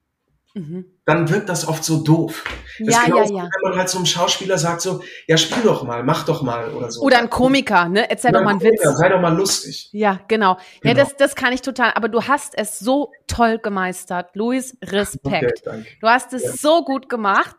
[0.53, 2.45] mhm dann wirkt das oft so doof.
[2.79, 3.43] Das ja, ja, ja.
[3.43, 6.73] Wenn man halt so einem Schauspieler sagt so, ja, spiel doch mal, mach doch mal
[6.73, 7.03] oder so.
[7.03, 8.09] Oder ein Komiker, ne?
[8.09, 8.83] Erzähl doch mal einen Witz.
[8.83, 9.89] Sei doch mal lustig.
[9.93, 10.55] Ja, genau.
[10.55, 10.59] genau.
[10.85, 11.93] Ja, das, das kann ich total.
[11.95, 14.35] Aber du hast es so toll gemeistert.
[14.35, 15.67] Luis, Respekt.
[15.67, 16.53] Okay, du hast es ja.
[16.53, 17.57] so gut gemacht.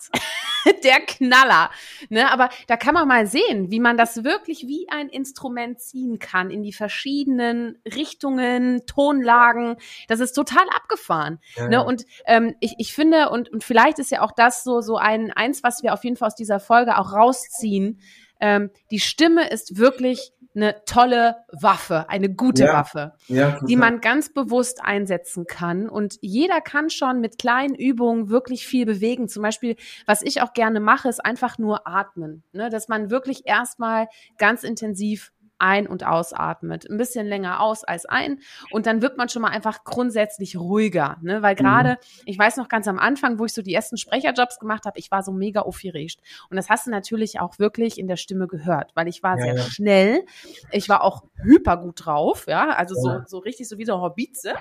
[0.83, 1.71] Der Knaller.
[2.09, 2.31] Ne?
[2.31, 6.51] Aber da kann man mal sehen, wie man das wirklich wie ein Instrument ziehen kann
[6.51, 9.77] in die verschiedenen Richtungen, Tonlagen.
[10.07, 11.39] Das ist total abgefahren.
[11.55, 11.83] Ja, ne?
[11.83, 15.31] Und ähm, ich, ich finde, und, und vielleicht ist ja auch das so, so ein,
[15.31, 17.99] eins, was wir auf jeden Fall aus dieser Folge auch rausziehen.
[18.39, 24.01] Ähm, die Stimme ist wirklich eine tolle Waffe, eine gute ja, Waffe, ja, die man
[24.01, 25.87] ganz bewusst einsetzen kann.
[25.87, 29.29] Und jeder kann schon mit kleinen Übungen wirklich viel bewegen.
[29.29, 29.75] Zum Beispiel,
[30.05, 32.43] was ich auch gerne mache, ist einfach nur atmen.
[32.51, 32.69] Ne?
[32.69, 35.31] Dass man wirklich erstmal ganz intensiv
[35.61, 36.89] ein- und ausatmet.
[36.89, 38.39] Ein bisschen länger aus als ein.
[38.71, 41.17] Und dann wird man schon mal einfach grundsätzlich ruhiger.
[41.21, 41.41] Ne?
[41.41, 42.23] Weil gerade, mhm.
[42.25, 45.11] ich weiß noch ganz am Anfang, wo ich so die ersten Sprecherjobs gemacht habe, ich
[45.11, 46.19] war so mega aufgeregt.
[46.49, 49.43] Und das hast du natürlich auch wirklich in der Stimme gehört, weil ich war ja,
[49.43, 49.63] sehr ja.
[49.63, 50.25] schnell.
[50.71, 53.23] Ich war auch hyper gut drauf, ja, also ja.
[53.27, 54.55] So, so richtig so wie so Hobbitze.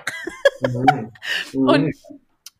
[0.61, 1.11] Mhm.
[1.53, 1.67] Mhm.
[1.67, 1.95] Und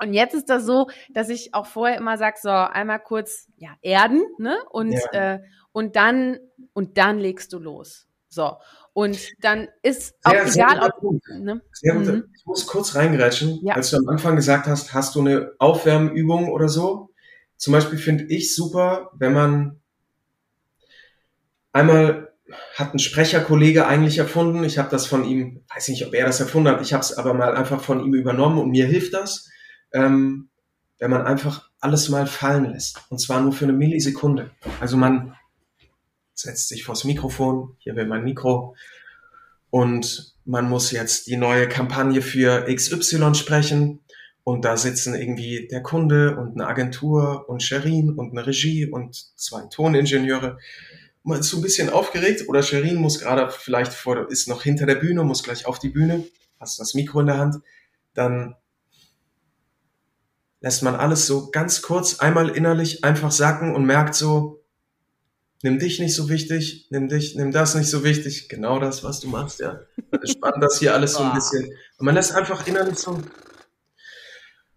[0.01, 3.69] und jetzt ist das so, dass ich auch vorher immer sage, so einmal kurz ja
[3.81, 4.57] erden, ne?
[4.71, 5.35] Und ja.
[5.35, 5.39] äh,
[5.71, 6.39] und dann
[6.73, 8.07] und dann legst du los.
[8.31, 8.57] So.
[8.93, 11.21] Und dann ist auch sehr, egal, ob.
[11.29, 11.61] Ne?
[11.73, 12.07] Sehr gut.
[12.07, 12.23] Mhm.
[12.35, 13.59] Ich muss kurz reingrätschen.
[13.63, 13.75] Ja.
[13.75, 17.09] Als du am Anfang gesagt hast, hast du eine Aufwärmübung oder so?
[17.57, 19.81] Zum Beispiel finde ich super, wenn man
[21.73, 22.29] einmal
[22.75, 24.63] hat ein Sprecherkollege eigentlich erfunden.
[24.63, 27.17] Ich habe das von ihm, weiß nicht, ob er das erfunden hat, ich habe es
[27.17, 29.49] aber mal einfach von ihm übernommen und mir hilft das,
[29.93, 30.49] ähm,
[30.99, 33.01] wenn man einfach alles mal fallen lässt.
[33.09, 34.51] Und zwar nur für eine Millisekunde.
[34.79, 35.35] Also man
[36.41, 38.75] setzt sich vors Mikrofon, hier wäre mein Mikro,
[39.71, 44.01] und man muss jetzt die neue Kampagne für XY sprechen.
[44.43, 49.15] Und da sitzen irgendwie der Kunde und eine Agentur und Sherin und eine Regie und
[49.37, 50.57] zwei Toningenieure.
[51.23, 52.49] Man ist so ein bisschen aufgeregt.
[52.49, 55.89] Oder Sherin muss gerade vielleicht vor, ist noch hinter der Bühne, muss gleich auf die
[55.89, 56.25] Bühne,
[56.59, 57.61] hast das Mikro in der Hand,
[58.13, 58.55] dann
[60.59, 64.60] lässt man alles so ganz kurz einmal innerlich einfach sacken und merkt so,
[65.63, 69.19] nimm dich nicht so wichtig, nimm dich, nimm das nicht so wichtig, genau das, was
[69.19, 69.79] du machst, ja.
[70.25, 71.65] Spannend das hier alles so ein bisschen.
[71.97, 73.19] Und man lässt einfach innerlich so.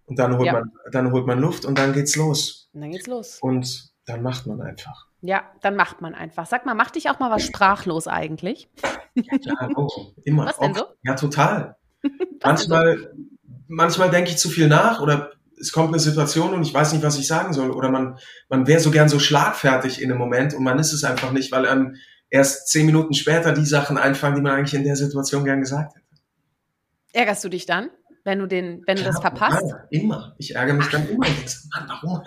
[0.07, 0.53] Und dann holt ja.
[0.53, 2.68] man, dann holt man Luft und dann geht's los.
[2.72, 3.39] Und dann geht's los.
[3.41, 5.07] Und dann macht man einfach.
[5.22, 6.45] Ja, dann macht man einfach.
[6.47, 8.68] Sag mal, macht dich auch mal was sprachlos eigentlich?
[9.14, 10.47] Ja, oh, immer.
[10.47, 10.87] Was denn so?
[11.05, 11.76] Ja, total.
[12.43, 13.07] manchmal, so?
[13.68, 17.02] manchmal denke ich zu viel nach oder es kommt eine Situation und ich weiß nicht,
[17.02, 17.70] was ich sagen soll.
[17.70, 21.05] Oder man, man wäre so gern so schlagfertig in einem Moment und man ist es
[21.05, 21.96] einfach nicht, weil einem
[22.30, 25.94] erst zehn Minuten später die Sachen einfallen, die man eigentlich in der Situation gern gesagt
[25.94, 26.07] hätte.
[27.12, 27.90] Ärgerst du dich dann,
[28.24, 29.62] wenn du den, wenn du ja, das verpasst?
[29.68, 30.34] Ja, immer.
[30.38, 31.26] Ich ärgere mich dann immer.
[31.26, 32.22] Mann, warum?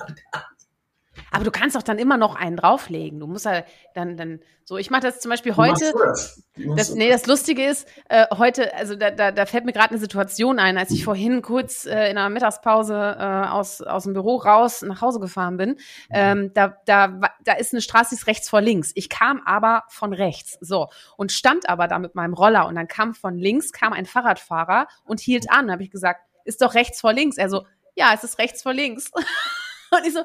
[1.32, 3.20] Aber du kannst auch dann immer noch einen drauflegen.
[3.20, 3.64] Du musst ja
[3.94, 5.94] dann, dann so, ich mache das zum Beispiel heute.
[5.94, 6.44] Das?
[6.76, 6.96] das?
[6.96, 10.60] nee, das Lustige ist, äh, heute, also da, da, da fällt mir gerade eine Situation
[10.60, 14.82] ein, als ich vorhin kurz äh, in einer Mittagspause äh, aus, aus dem Büro raus
[14.82, 15.78] nach Hause gefahren bin.
[16.10, 18.92] Ähm, da, da, da ist eine Straße, die ist rechts vor links.
[18.96, 20.58] Ich kam aber von rechts.
[20.62, 20.88] So.
[21.18, 24.88] Und stand aber da mit meinem Roller und dann kam von links, kam ein Fahrradfahrer
[25.06, 25.68] und hielt an.
[25.68, 27.38] Da habe ich gesagt, ist doch rechts vor links.
[27.38, 27.66] Er so,
[27.96, 29.12] ja, es ist rechts vor links.
[29.92, 30.22] und ich so,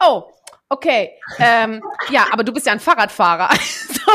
[0.00, 0.30] oh,
[0.68, 3.50] okay, ähm, ja, aber du bist ja ein Fahrradfahrer.
[3.88, 4.12] so,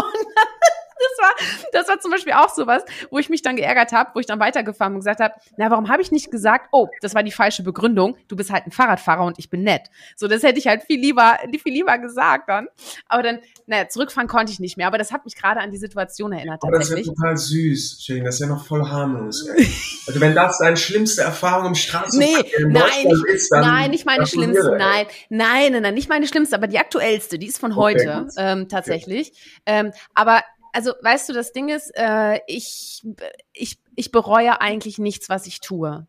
[1.02, 4.20] das war, das war zum Beispiel auch sowas, wo ich mich dann geärgert habe, wo
[4.20, 7.24] ich dann weitergefahren und gesagt habe, na, warum habe ich nicht gesagt, oh, das war
[7.24, 9.90] die falsche Begründung, du bist halt ein Fahrradfahrer und ich bin nett.
[10.16, 12.68] So, das hätte ich halt viel lieber, viel lieber gesagt dann.
[13.08, 14.88] Aber dann, naja, zurückfahren konnte ich nicht mehr.
[14.88, 16.64] Aber das hat mich gerade an die Situation erinnert.
[16.64, 19.48] Aber das ist ja total süß, Shane, das ist ja noch voll harmlos.
[19.48, 19.68] Ey.
[20.08, 23.92] Also wenn das deine schlimmste Erfahrung im Straßenverkehr nee, in Deutschland nicht, ist, dann nein,
[23.92, 27.60] nicht meine schlimmste, nein, nein, nein, nein, nicht meine schlimmste, aber die aktuellste, die ist
[27.60, 29.30] von heute okay, ähm, tatsächlich.
[29.30, 29.40] Okay.
[29.66, 30.44] Ähm, aber
[30.74, 33.06] also weißt du, das Ding ist, äh, ich,
[33.54, 36.08] ich, ich bereue eigentlich nichts, was ich tue.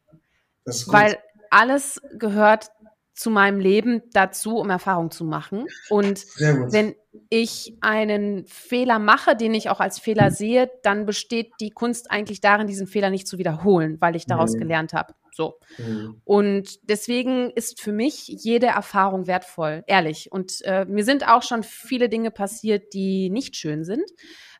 [0.87, 1.19] Weil
[1.51, 2.69] alles gehört
[3.15, 5.67] zu meinem Leben dazu, um Erfahrung zu machen.
[5.91, 6.95] Und wenn
[7.29, 12.41] ich einen Fehler mache, den ich auch als Fehler sehe, dann besteht die Kunst eigentlich
[12.41, 14.61] darin, diesen Fehler nicht zu wiederholen, weil ich daraus mhm.
[14.61, 15.15] gelernt habe.
[15.35, 15.59] So.
[15.79, 16.21] Mhm.
[16.25, 20.31] Und deswegen ist für mich jede Erfahrung wertvoll, ehrlich.
[20.31, 24.11] Und äh, mir sind auch schon viele Dinge passiert, die nicht schön sind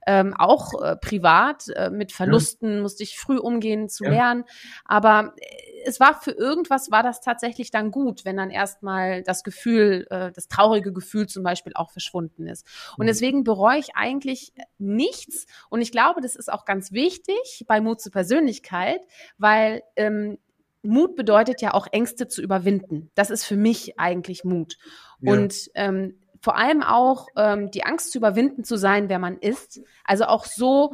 [0.07, 1.69] ähm, auch äh, privat.
[1.69, 2.83] Äh, mit Verlusten ja.
[2.83, 4.11] musste ich früh umgehen zu ja.
[4.11, 4.45] lernen.
[4.85, 9.43] Aber äh, es war für irgendwas war das tatsächlich dann gut, wenn dann erstmal das
[9.43, 12.67] Gefühl, äh, das traurige Gefühl zum Beispiel auch verschwunden ist.
[12.97, 13.09] Und mhm.
[13.09, 15.47] deswegen bereue ich eigentlich nichts.
[15.71, 19.01] Und ich glaube, das ist auch ganz wichtig bei Mut zur Persönlichkeit,
[19.39, 20.39] weil ähm,
[20.83, 23.11] Mut bedeutet ja auch Ängste zu überwinden.
[23.15, 24.77] Das ist für mich eigentlich Mut.
[25.21, 25.33] Ja.
[25.33, 29.81] Und ähm, vor allem auch ähm, die Angst zu überwinden, zu sein, wer man ist.
[30.05, 30.93] Also auch so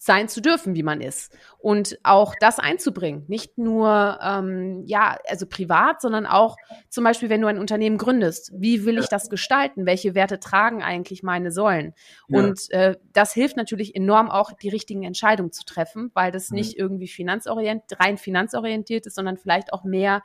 [0.00, 1.36] sein zu dürfen, wie man ist.
[1.58, 3.24] Und auch das einzubringen.
[3.26, 6.56] Nicht nur, ähm, ja, also privat, sondern auch
[6.88, 8.52] zum Beispiel, wenn du ein Unternehmen gründest.
[8.54, 9.86] Wie will ich das gestalten?
[9.86, 11.94] Welche Werte tragen eigentlich meine Säulen?
[12.28, 12.38] Ja.
[12.38, 16.58] Und äh, das hilft natürlich enorm auch, die richtigen Entscheidungen zu treffen, weil das mhm.
[16.58, 20.22] nicht irgendwie finanzorientiert, rein finanzorientiert ist, sondern vielleicht auch mehr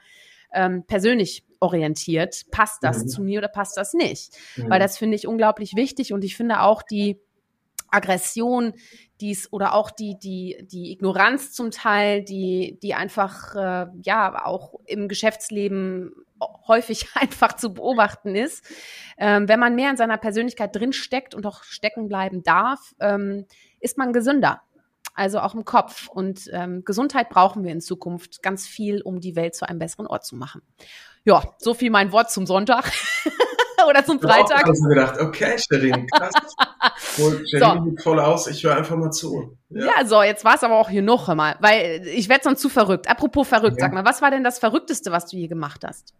[0.53, 2.43] ähm, persönlich orientiert.
[2.51, 3.07] Passt das mhm.
[3.07, 4.37] zu mir oder passt das nicht?
[4.55, 4.69] Mhm.
[4.69, 7.19] Weil das finde ich unglaublich wichtig und ich finde auch die
[7.93, 8.73] Aggression,
[9.23, 14.75] dies oder auch die die die Ignoranz zum Teil, die die einfach äh, ja auch
[14.85, 16.11] im Geschäftsleben
[16.67, 18.65] häufig einfach zu beobachten ist.
[19.17, 23.45] Ähm, wenn man mehr in seiner Persönlichkeit drin steckt und auch stecken bleiben darf, ähm,
[23.79, 24.61] ist man gesünder
[25.15, 26.07] also auch im Kopf.
[26.07, 30.07] Und ähm, Gesundheit brauchen wir in Zukunft ganz viel, um die Welt zu einem besseren
[30.07, 30.61] Ort zu machen.
[31.23, 32.91] Ja, so viel mein Wort zum Sonntag.
[33.87, 34.61] Oder zum Freitag.
[34.61, 36.33] Ich habe gedacht, okay, Sherin, krass.
[37.15, 37.83] Sherin so.
[37.89, 39.57] sieht voll aus, ich höre einfach mal zu.
[39.69, 42.61] Ja, ja so, jetzt war es aber auch hier noch einmal, weil ich werde sonst
[42.61, 43.09] zu verrückt.
[43.09, 43.85] Apropos verrückt, ja.
[43.85, 46.13] sag mal, was war denn das Verrückteste, was du je gemacht hast?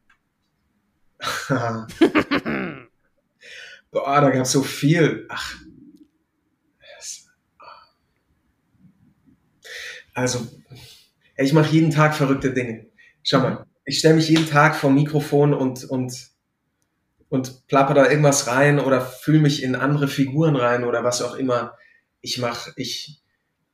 [3.91, 5.28] Boah, da gab es so viel.
[5.30, 5.56] Ach,
[10.14, 10.48] Also,
[11.38, 12.88] ich mache jeden Tag verrückte Dinge.
[13.24, 16.33] Schau mal, ich stelle mich jeden Tag vor Mikrofon und, und,
[17.34, 21.34] und plapper da irgendwas rein oder fühle mich in andere Figuren rein oder was auch
[21.34, 21.76] immer
[22.22, 22.72] ich mache.
[22.76, 23.24] Ich,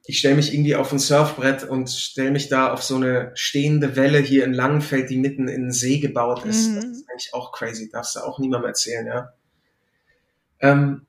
[0.06, 3.98] ich stelle mich irgendwie auf ein Surfbrett und stelle mich da auf so eine stehende
[3.98, 6.70] Welle hier in Langenfeld, die mitten in den See gebaut ist.
[6.70, 6.76] Mhm.
[6.76, 9.34] Das ist eigentlich auch crazy, darfst du auch niemandem erzählen, ja.
[10.62, 11.06] Ähm,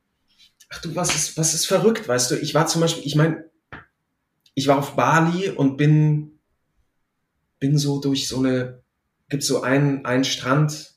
[0.71, 2.35] ach du, was ist, was ist verrückt, weißt du?
[2.35, 3.49] Ich war zum Beispiel, ich meine,
[4.55, 6.41] ich war auf Bali und bin,
[7.61, 8.83] bin so durch so eine,
[9.29, 10.90] gibt so einen, einen Strand,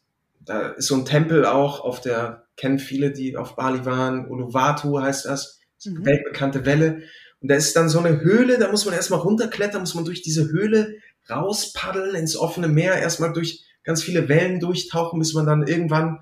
[0.46, 5.00] da ist so ein Tempel auch, auf der, kennen viele, die auf Bali waren, Uluwatu
[5.00, 6.06] heißt das, mhm.
[6.06, 7.04] weltbekannte Welle.
[7.42, 10.22] Und da ist dann so eine Höhle, da muss man erstmal runterklettern, muss man durch
[10.22, 10.96] diese Höhle
[11.30, 16.20] rauspaddeln ins offene Meer, erstmal durch ganz viele Wellen durchtauchen, bis man dann irgendwann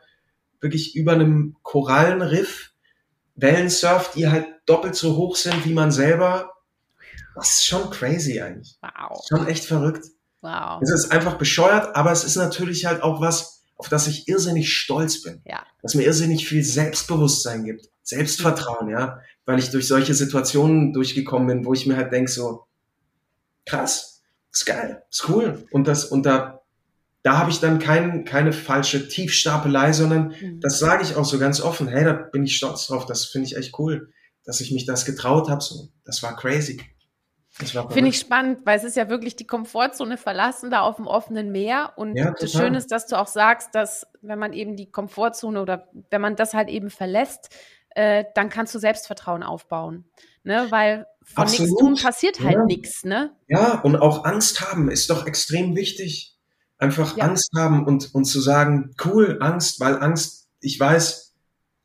[0.59, 2.71] wirklich über einem Korallenriff
[3.35, 6.51] Wellen surft, die halt doppelt so hoch sind wie man selber
[7.35, 8.77] das ist schon crazy eigentlich.
[8.81, 9.23] Wow.
[9.27, 10.05] Schon echt verrückt.
[10.41, 10.81] Wow.
[10.81, 14.71] Es ist einfach bescheuert, aber es ist natürlich halt auch was, auf das ich irrsinnig
[14.71, 15.41] stolz bin.
[15.43, 15.65] Ja.
[15.81, 17.89] Was mir irrsinnig viel Selbstbewusstsein gibt.
[18.03, 19.19] Selbstvertrauen, ja.
[19.45, 22.65] Weil ich durch solche Situationen durchgekommen bin, wo ich mir halt denke so,
[23.65, 24.21] krass,
[24.51, 25.65] ist geil, ist cool.
[25.71, 26.61] Und das, und da,
[27.23, 30.59] da habe ich dann kein, keine falsche Tiefstapelei, sondern mhm.
[30.59, 31.87] das sage ich auch so ganz offen.
[31.87, 34.13] Hey, da bin ich stolz drauf, das finde ich echt cool,
[34.45, 35.63] dass ich mich das getraut habe.
[35.63, 36.79] So, das war crazy.
[37.69, 41.51] Finde ich spannend, weil es ist ja wirklich die Komfortzone verlassen, da auf dem offenen
[41.51, 41.93] Meer.
[41.95, 45.61] Und ja, das Schöne ist, dass du auch sagst, dass wenn man eben die Komfortzone
[45.61, 47.49] oder wenn man das halt eben verlässt,
[47.95, 50.05] äh, dann kannst du Selbstvertrauen aufbauen.
[50.43, 50.67] Ne?
[50.69, 52.65] Weil von nichts tun passiert halt ja.
[52.65, 53.03] nichts.
[53.03, 53.31] Ne?
[53.47, 56.37] Ja, und auch Angst haben ist doch extrem wichtig.
[56.77, 57.25] Einfach ja.
[57.25, 61.35] Angst haben und, und zu sagen, cool, Angst, weil Angst, ich weiß,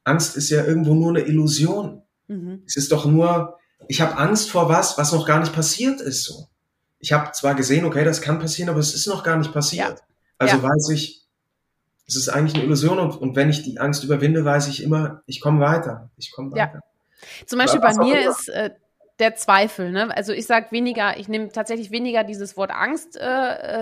[0.05, 2.03] Angst ist ja irgendwo nur eine Illusion.
[2.29, 2.63] Mhm.
[2.67, 3.59] Es ist doch nur,
[3.89, 6.25] ich habe Angst vor was, was noch gar nicht passiert ist.
[6.25, 6.49] So.
[6.99, 9.99] Ich habe zwar gesehen, okay, das kann passieren, aber es ist noch gar nicht passiert.
[9.99, 10.05] Ja.
[10.39, 10.63] Also ja.
[10.63, 11.23] weiß ich,
[12.07, 15.23] es ist eigentlich eine Illusion und, und wenn ich die Angst überwinde, weiß ich immer,
[15.27, 16.11] ich komme weiter.
[16.17, 16.75] Ich komme weiter.
[16.75, 17.47] Ja.
[17.47, 18.71] Zum Beispiel bei mir ist äh,
[19.19, 19.91] der Zweifel.
[19.93, 20.15] Ne?
[20.15, 23.23] Also ich sage weniger, ich nehme tatsächlich weniger dieses Wort Angst äh,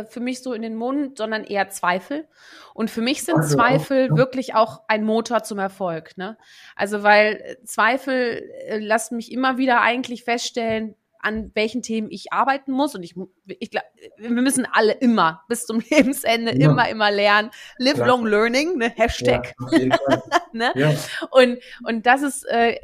[0.01, 2.29] äh, für mich so in den Mund, sondern eher Zweifel.
[2.73, 4.17] Und für mich sind also Zweifel ja.
[4.17, 6.17] wirklich auch ein Motor zum Erfolg.
[6.17, 6.37] Ne?
[6.77, 12.71] Also weil Zweifel äh, lassen mich immer wieder eigentlich feststellen, an welchen Themen ich arbeiten
[12.71, 12.95] muss.
[12.95, 13.15] Und ich,
[13.47, 13.87] ich glaube,
[14.19, 16.71] wir müssen alle immer bis zum Lebensende ja.
[16.71, 17.51] immer, immer lernen.
[17.79, 18.09] Live Klar.
[18.09, 18.93] long learning, ne?
[18.95, 19.55] Hashtag.
[19.73, 19.99] Ja,
[20.53, 20.73] ne?
[20.77, 20.95] ja.
[21.31, 22.77] Und, und das ist, äh,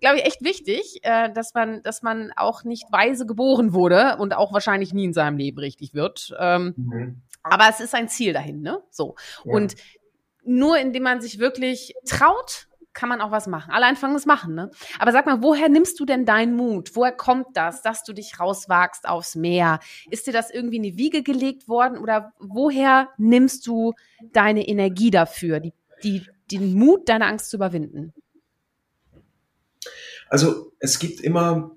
[0.00, 4.34] glaube ich, echt wichtig, äh, dass man, dass man auch nicht weise geboren wurde und
[4.34, 6.34] auch wahrscheinlich nie in seinem Leben richtig wird.
[6.38, 7.22] Ähm, mhm.
[7.42, 8.82] Aber es ist ein Ziel dahin, ne?
[8.90, 9.14] So.
[9.44, 9.76] Und
[10.44, 12.66] nur indem man sich wirklich traut,
[12.96, 13.70] kann man auch was machen.
[13.72, 14.70] Alle anfangen machen, ne?
[14.98, 16.96] Aber sag mal, woher nimmst du denn deinen Mut?
[16.96, 19.80] Woher kommt das, dass du dich rauswagst aufs Meer?
[20.10, 23.92] Ist dir das irgendwie in die Wiege gelegt worden oder woher nimmst du
[24.32, 28.14] deine Energie dafür, die, die, den Mut, deine Angst zu überwinden?
[30.28, 31.72] Also es gibt immer,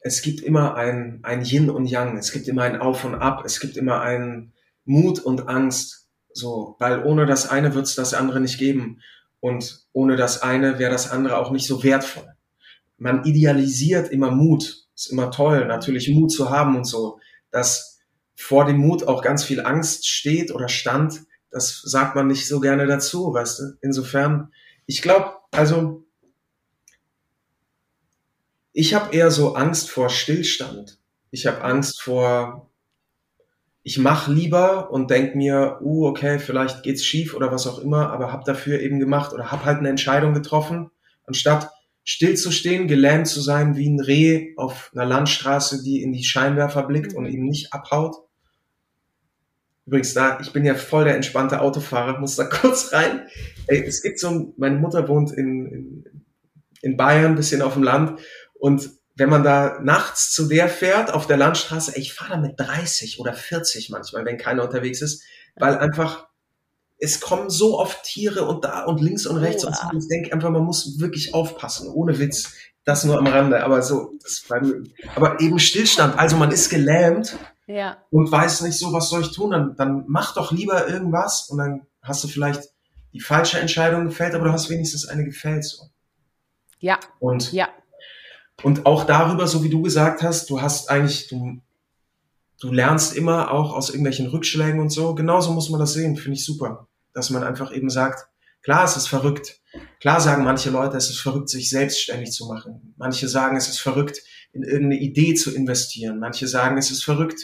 [0.00, 3.42] es gibt immer ein, ein Yin und Yang, es gibt immer ein Auf und Ab,
[3.44, 4.52] es gibt immer ein
[4.84, 6.08] Mut und Angst.
[6.32, 9.00] So, weil ohne das eine wird es das andere nicht geben.
[9.40, 12.28] Und ohne das eine wäre das andere auch nicht so wertvoll.
[12.98, 14.86] Man idealisiert immer Mut.
[14.94, 17.18] Ist immer toll, natürlich Mut zu haben und so.
[17.50, 18.00] Dass
[18.36, 22.60] vor dem Mut auch ganz viel Angst steht oder stand, das sagt man nicht so
[22.60, 23.64] gerne dazu, weißt du?
[23.80, 24.52] Insofern,
[24.86, 26.04] ich glaube, also
[28.72, 30.98] ich habe eher so Angst vor Stillstand.
[31.30, 32.70] Ich habe Angst vor
[33.82, 38.10] ich mache lieber und denk mir, uh, okay, vielleicht geht's schief oder was auch immer,
[38.10, 40.90] aber hab dafür eben gemacht oder hab halt eine Entscheidung getroffen,
[41.26, 41.70] anstatt
[42.04, 47.14] stillzustehen, gelähmt zu sein wie ein Reh auf einer Landstraße, die in die Scheinwerfer blickt
[47.14, 48.16] und eben nicht abhaut.
[49.86, 53.26] Übrigens, da, ich bin ja voll der entspannte Autofahrer, muss da kurz rein.
[53.66, 56.24] Ey, es gibt so, meine Mutter wohnt in, in,
[56.82, 58.20] in Bayern, bisschen auf dem Land
[58.60, 62.58] und wenn man da nachts zu der fährt auf der Landstraße, ich fahre da mit
[62.58, 65.24] 30 oder 40 manchmal, wenn keiner unterwegs ist,
[65.56, 66.28] weil einfach
[67.00, 70.32] es kommen so oft Tiere und da und links und rechts oh, und ich denke
[70.32, 72.54] einfach, man muss wirklich aufpassen, ohne Witz.
[72.84, 74.44] Das nur am Rande, aber so, das
[75.14, 76.18] aber eben Stillstand.
[76.18, 77.36] Also man ist gelähmt
[77.66, 77.98] ja.
[78.10, 79.50] und weiß nicht so, was soll ich tun?
[79.50, 82.70] Dann, dann mach doch lieber irgendwas und dann hast du vielleicht
[83.12, 85.84] die falsche Entscheidung gefällt, aber du hast wenigstens eine gefällt so.
[86.78, 86.98] Ja.
[87.18, 87.68] Und ja.
[88.62, 91.60] Und auch darüber, so wie du gesagt hast, du hast eigentlich, du,
[92.60, 95.14] du lernst immer auch aus irgendwelchen Rückschlägen und so.
[95.14, 96.88] Genauso muss man das sehen, finde ich super.
[97.12, 98.28] Dass man einfach eben sagt,
[98.62, 99.60] klar, es ist verrückt.
[100.00, 102.94] Klar sagen manche Leute, es ist verrückt, sich selbstständig zu machen.
[102.96, 104.20] Manche sagen, es ist verrückt,
[104.52, 106.18] in irgendeine Idee zu investieren.
[106.18, 107.40] Manche sagen, es ist verrückt,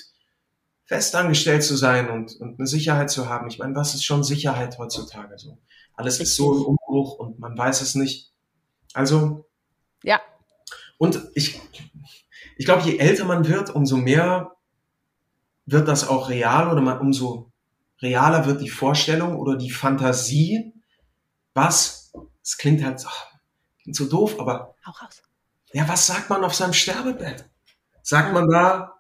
[0.85, 3.49] festangestellt zu sein und, und eine Sicherheit zu haben.
[3.49, 5.59] Ich meine, was ist schon Sicherheit heutzutage so?
[5.95, 8.33] Alles ist so im Umbruch und man weiß es nicht.
[8.93, 9.46] Also,
[10.99, 11.61] und ich,
[12.57, 14.57] ich glaube, je älter man wird, umso mehr
[15.67, 17.53] wird das auch real oder man, umso
[18.01, 20.73] realer wird die Vorstellung oder die Fantasie,
[21.55, 23.27] was, es klingt halt ach,
[23.83, 25.23] klingt so doof, aber Hau raus.
[25.73, 27.49] ja, was sagt man auf seinem Sterbebett?
[28.03, 28.95] Sagt man da,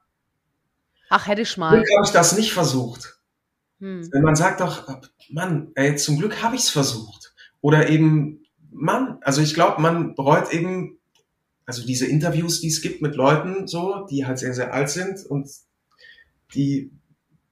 [1.10, 1.70] ach, hätte ich mal.
[1.70, 3.20] Glück habe ich das nicht versucht.
[3.78, 4.08] Hm.
[4.10, 4.88] Wenn man sagt doch,
[5.30, 7.34] Mann, ey, zum Glück habe ich es versucht.
[7.60, 10.98] Oder eben, Mann, also ich glaube, man bereut eben
[11.66, 15.26] also diese Interviews, die es gibt mit Leuten so, die halt sehr, sehr alt sind
[15.26, 15.48] und
[16.54, 16.92] die,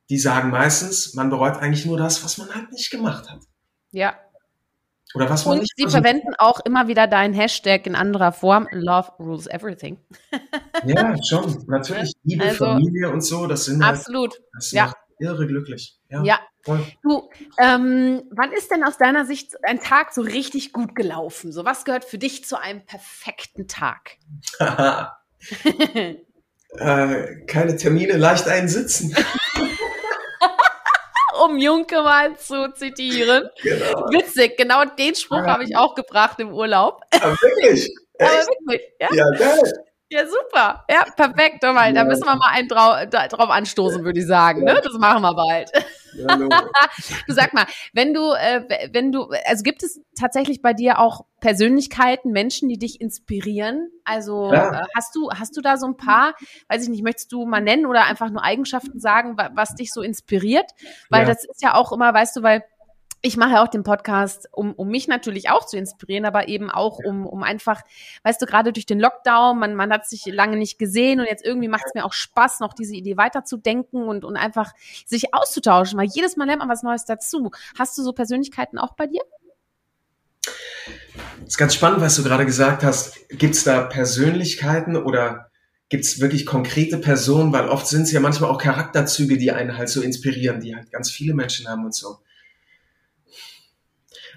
[0.09, 3.41] die sagen meistens, man bereut eigentlich nur das, was man halt nicht gemacht hat.
[3.91, 4.15] Ja.
[5.15, 6.41] Oder was man und nicht sie verwenden hat.
[6.41, 8.69] auch immer wieder deinen Hashtag in anderer Form.
[8.73, 9.99] Love rules everything.
[10.87, 11.65] ja, schon.
[11.69, 12.13] Natürlich.
[12.25, 14.41] Liebe, also, Familie und so, das sind halt absolut.
[14.53, 14.87] Das ja.
[14.87, 15.97] macht irre glücklich.
[16.09, 16.23] Ja.
[16.25, 16.41] ja.
[16.67, 21.53] Du, ähm, wann ist denn aus deiner Sicht ein Tag so richtig gut gelaufen?
[21.53, 24.17] So, was gehört für dich zu einem perfekten Tag?
[26.79, 29.15] äh, keine Termine, leicht einsitzen.
[31.45, 33.49] um Junke mal zu zitieren.
[33.63, 34.07] Genau.
[34.11, 35.47] Witzig, genau den Spruch ja.
[35.47, 37.03] habe ich auch gebracht im Urlaub.
[37.11, 37.95] Aber wirklich?
[38.19, 39.09] Aber wirklich, ja.
[39.13, 39.85] Ja, geil.
[40.15, 40.85] Ja, super.
[40.89, 41.65] Ja, perfekt.
[41.65, 41.93] Mal.
[41.93, 44.63] Da müssen wir mal einen drau drauf anstoßen, würde ich sagen.
[44.63, 44.81] Ne?
[44.81, 45.73] Das machen wir bald.
[46.17, 46.37] Ja,
[47.27, 51.25] du sag mal, wenn du, äh, wenn du, also gibt es tatsächlich bei dir auch
[51.41, 53.91] Persönlichkeiten, Menschen, die dich inspirieren?
[54.05, 54.83] Also ja.
[54.83, 56.35] äh, hast du, hast du da so ein paar,
[56.69, 60.01] weiß ich nicht, möchtest du mal nennen oder einfach nur Eigenschaften sagen, was dich so
[60.01, 60.71] inspiriert?
[61.11, 61.27] Weil ja.
[61.27, 62.63] das ist ja auch immer, weißt du, weil
[63.25, 66.99] ich mache auch den Podcast, um, um mich natürlich auch zu inspirieren, aber eben auch
[66.99, 67.81] um, um einfach,
[68.23, 71.43] weißt du, gerade durch den Lockdown, man, man hat sich lange nicht gesehen und jetzt
[71.43, 74.73] irgendwie macht es mir auch Spaß, noch diese Idee weiterzudenken und, und einfach
[75.07, 77.51] sich auszutauschen, weil jedes Mal lernt man was Neues dazu.
[77.79, 79.23] Hast du so Persönlichkeiten auch bei dir?
[81.41, 83.27] Das ist ganz spannend, was du gerade gesagt hast.
[83.31, 85.51] Gibt es da Persönlichkeiten oder
[85.89, 87.55] gibt es wirklich konkrete Personen?
[87.55, 90.93] Weil oft sind es ja manchmal auch Charakterzüge, die einen halt so inspirieren, die halt
[90.93, 92.19] ganz viele Menschen haben und so.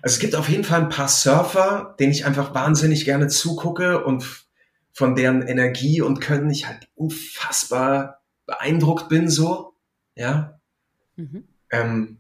[0.08, 4.06] Also es gibt auf jeden Fall ein paar Surfer, denen ich einfach wahnsinnig gerne zugucke
[4.06, 4.46] und
[4.94, 9.74] von deren Energie und Können ich halt unfassbar beeindruckt bin, so,
[10.16, 10.62] ja.
[11.18, 11.44] Mhm.
[11.72, 12.20] Ähm,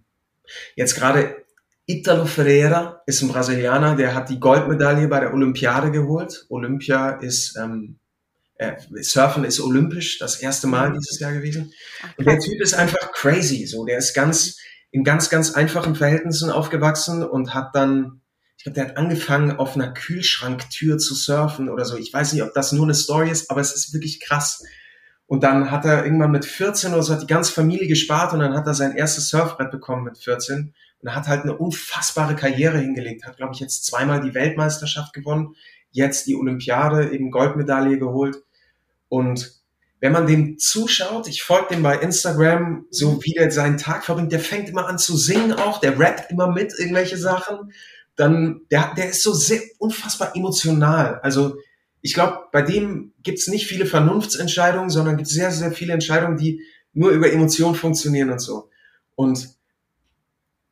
[0.75, 1.45] jetzt gerade
[1.85, 6.45] Italo Ferreira ist ein Brasilianer, der hat die Goldmedaille bei der Olympiade geholt.
[6.49, 7.99] Olympia ist, ähm,
[8.55, 10.99] äh, Surfen ist olympisch, das erste Mal mhm.
[10.99, 11.71] dieses Jahr gewesen.
[12.17, 14.57] Und der Typ ist einfach crazy, so, der ist ganz,
[14.97, 18.21] in ganz, ganz einfachen Verhältnissen aufgewachsen und hat dann,
[18.57, 21.97] ich glaube, der hat angefangen, auf einer Kühlschranktür zu surfen oder so.
[21.97, 24.63] Ich weiß nicht, ob das nur eine Story ist, aber es ist wirklich krass.
[25.27, 28.39] Und dann hat er irgendwann mit 14 oder so, hat die ganze Familie gespart und
[28.39, 32.35] dann hat er sein erstes Surfbrett bekommen mit 14 und er hat halt eine unfassbare
[32.35, 35.53] Karriere hingelegt, hat, glaube ich, jetzt zweimal die Weltmeisterschaft gewonnen,
[35.91, 38.37] jetzt die Olympiade, eben Goldmedaille geholt
[39.09, 39.61] und
[39.99, 43.23] wenn man dem zuschaut, ich folge dem bei Instagram, so mhm.
[43.23, 46.51] wie der seinen Tag verbringt, der fängt immer an zu singen auch, der rappt immer
[46.51, 47.73] mit irgendwelche Sachen,
[48.15, 51.19] dann, der, der ist so sehr unfassbar emotional.
[51.21, 51.57] Also
[52.01, 56.61] ich glaube, bei dem gibt's nicht viele Vernunftsentscheidungen, sondern gibt sehr, sehr viele Entscheidungen, die
[56.93, 58.69] nur über Emotionen funktionieren und so.
[59.15, 59.49] Und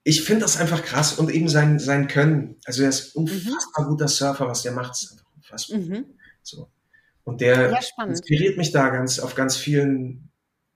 [0.04, 2.58] ich finde das einfach krass und eben sein, sein Können.
[2.66, 3.24] Also er ist mhm.
[3.24, 3.90] unfassbar mhm.
[3.90, 5.80] guter Surfer, was der macht, ist einfach unfassbar.
[5.80, 6.06] Mhm.
[6.44, 6.70] So.
[7.26, 10.32] Und der ja, inspiriert mich da ganz auf ganz vielen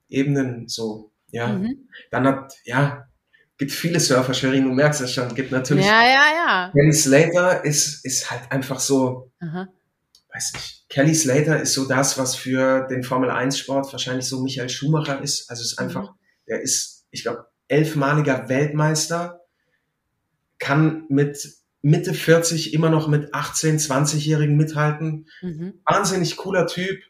[0.08, 1.12] Ebenen so.
[1.30, 1.46] Ja.
[1.48, 1.88] Mhm.
[2.10, 3.08] Dann hat, ja,
[3.56, 5.86] gibt viele Surfer, Sherin, du merkst es schon, gibt natürlich.
[5.86, 6.70] Ja, ja, ja.
[6.72, 9.68] Kelly Slater ist, ist halt einfach so, Aha.
[10.32, 10.84] weiß nicht.
[10.88, 15.22] Kelly Slater ist so das, was für den Formel 1 Sport wahrscheinlich so Michael Schumacher
[15.22, 15.48] ist.
[15.48, 16.18] Also es ist einfach, mhm.
[16.48, 19.40] der ist, ich glaube, elfmaliger Weltmeister,
[20.58, 25.26] kann mit Mitte 40 immer noch mit 18, 20-Jährigen mithalten.
[25.40, 25.74] Mhm.
[25.84, 27.00] Wahnsinnig cooler Typ,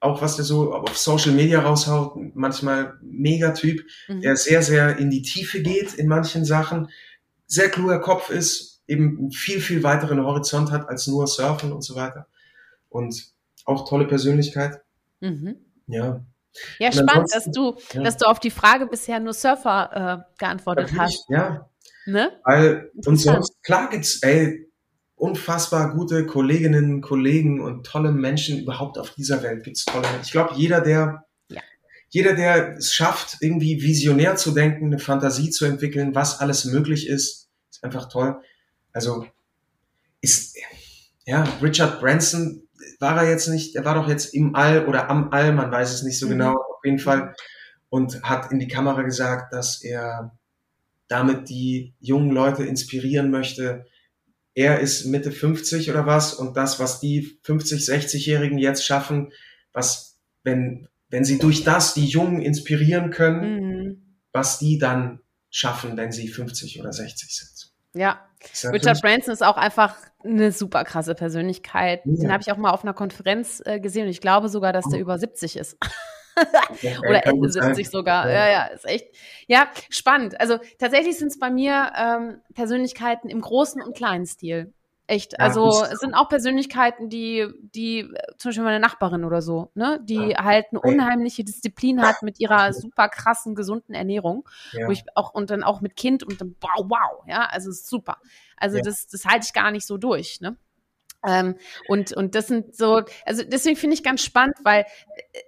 [0.00, 4.20] auch was der so auf Social Media raushaut, manchmal mega Typ, mhm.
[4.20, 6.88] der sehr, sehr in die Tiefe geht in manchen Sachen,
[7.46, 11.94] sehr kluger Kopf ist, eben viel, viel weiteren Horizont hat als nur Surfen und so
[11.94, 12.26] weiter.
[12.88, 13.32] Und
[13.64, 14.80] auch tolle Persönlichkeit.
[15.20, 15.56] Mhm.
[15.86, 16.24] Ja.
[16.78, 18.02] Ja, spannend, dass du, ja.
[18.02, 21.30] dass du auf die Frage bisher nur Surfer äh, geantwortet Natürlich, hast.
[21.30, 21.68] Ja,
[22.08, 22.32] Ne?
[22.42, 24.66] Weil, und sonst, klar gibt's, ey,
[25.14, 30.08] unfassbar gute Kolleginnen, Kollegen und tolle Menschen überhaupt auf dieser Welt gibt's tolle.
[30.22, 31.60] Ich glaube, jeder, der, ja.
[32.08, 37.06] jeder, der es schafft, irgendwie visionär zu denken, eine Fantasie zu entwickeln, was alles möglich
[37.06, 38.40] ist, ist einfach toll.
[38.94, 39.26] Also,
[40.22, 40.56] ist,
[41.26, 42.66] ja, Richard Branson
[43.00, 45.92] war er jetzt nicht, er war doch jetzt im All oder am All, man weiß
[45.92, 46.30] es nicht so mhm.
[46.30, 47.34] genau, auf jeden Fall,
[47.90, 50.32] und hat in die Kamera gesagt, dass er
[51.08, 53.86] damit die jungen Leute inspirieren möchte.
[54.54, 59.32] Er ist Mitte 50 oder was und das, was die 50, 60-Jährigen jetzt schaffen,
[59.72, 64.16] was, wenn, wenn sie durch das die Jungen inspirieren können, mhm.
[64.32, 67.72] was die dann schaffen, wenn sie 50 oder 60 sind.
[67.94, 68.28] Ja,
[68.64, 72.02] Richard Branson ist auch einfach eine super krasse Persönlichkeit.
[72.04, 72.12] Ja.
[72.22, 74.84] Den habe ich auch mal auf einer Konferenz äh, gesehen und ich glaube sogar, dass
[74.88, 75.02] der oh.
[75.02, 75.78] über 70 ist.
[77.08, 78.28] Oder Ende 70 sogar.
[78.28, 78.34] Ja.
[78.34, 79.08] ja, ja, ist echt.
[79.46, 80.40] Ja, spannend.
[80.40, 84.72] Also tatsächlich sind es bei mir ähm, Persönlichkeiten im großen und kleinen Stil.
[85.08, 85.32] Echt.
[85.32, 90.00] Ja, also es sind auch Persönlichkeiten, die, die, zum Beispiel meine Nachbarin oder so, ne,
[90.04, 90.44] die ja.
[90.44, 94.46] halt eine unheimliche Disziplin hat mit ihrer super krassen, gesunden Ernährung.
[94.72, 94.86] Ja.
[94.86, 98.18] Wo ich auch, und dann auch mit Kind und dann wow, wow, ja, also super.
[98.58, 100.58] Also das, das halte ich gar nicht so durch, ne?
[101.26, 101.56] Ähm,
[101.88, 105.40] und, und das sind so, also deswegen finde ich ganz spannend, weil äh,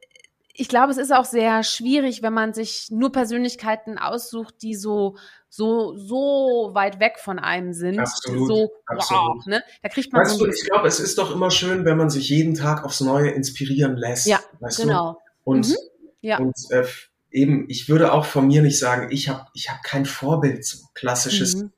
[0.61, 5.17] ich glaube, es ist auch sehr schwierig, wenn man sich nur Persönlichkeiten aussucht, die so
[5.49, 7.99] so so weit weg von einem sind.
[7.99, 9.37] Absolut, so absolut.
[9.39, 9.63] wow, ne?
[9.83, 12.11] Da kriegt man weißt so du, ich glaube, es ist doch immer schön, wenn man
[12.11, 14.27] sich jeden Tag aufs Neue inspirieren lässt.
[14.27, 14.39] Ja,
[14.77, 15.15] genau.
[15.15, 15.19] Du?
[15.45, 15.77] Und mhm.
[16.21, 16.39] ja.
[16.39, 16.85] und äh,
[17.31, 20.87] eben, ich würde auch von mir nicht sagen, ich habe ich habe kein Vorbild, so
[20.93, 21.73] klassisches mhm.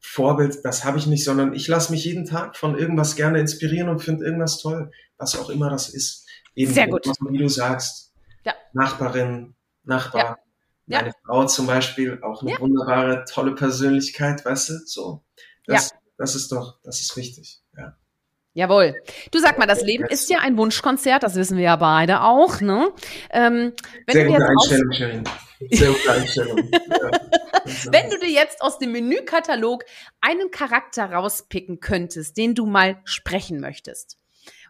[0.00, 3.88] Vorbild, das habe ich nicht, sondern ich lasse mich jeden Tag von irgendwas gerne inspirieren
[3.88, 6.25] und finde irgendwas toll, was auch immer das ist.
[6.56, 7.06] Eben, Sehr gut.
[7.28, 8.12] Wie du sagst,
[8.44, 8.54] ja.
[8.72, 9.54] Nachbarin,
[9.84, 10.38] Nachbar,
[10.86, 10.98] ja.
[11.02, 12.60] meine Frau zum Beispiel, auch eine ja.
[12.60, 15.24] wunderbare, tolle Persönlichkeit, weißt du, so.
[15.66, 15.98] Das, ja.
[16.16, 17.96] das ist doch, das ist wichtig, ja.
[18.54, 18.94] Jawohl.
[19.32, 22.62] Du sag mal, das Leben ist ja ein Wunschkonzert, das wissen wir ja beide auch,
[22.62, 22.90] ne?
[23.30, 23.74] Ähm,
[24.08, 25.24] Sehr gute Einstellung, Sharon.
[25.70, 26.70] Sehr gute Einstellung.
[26.72, 27.10] ja.
[27.90, 29.84] Wenn du dir jetzt aus dem Menükatalog
[30.22, 34.16] einen Charakter rauspicken könntest, den du mal sprechen möchtest,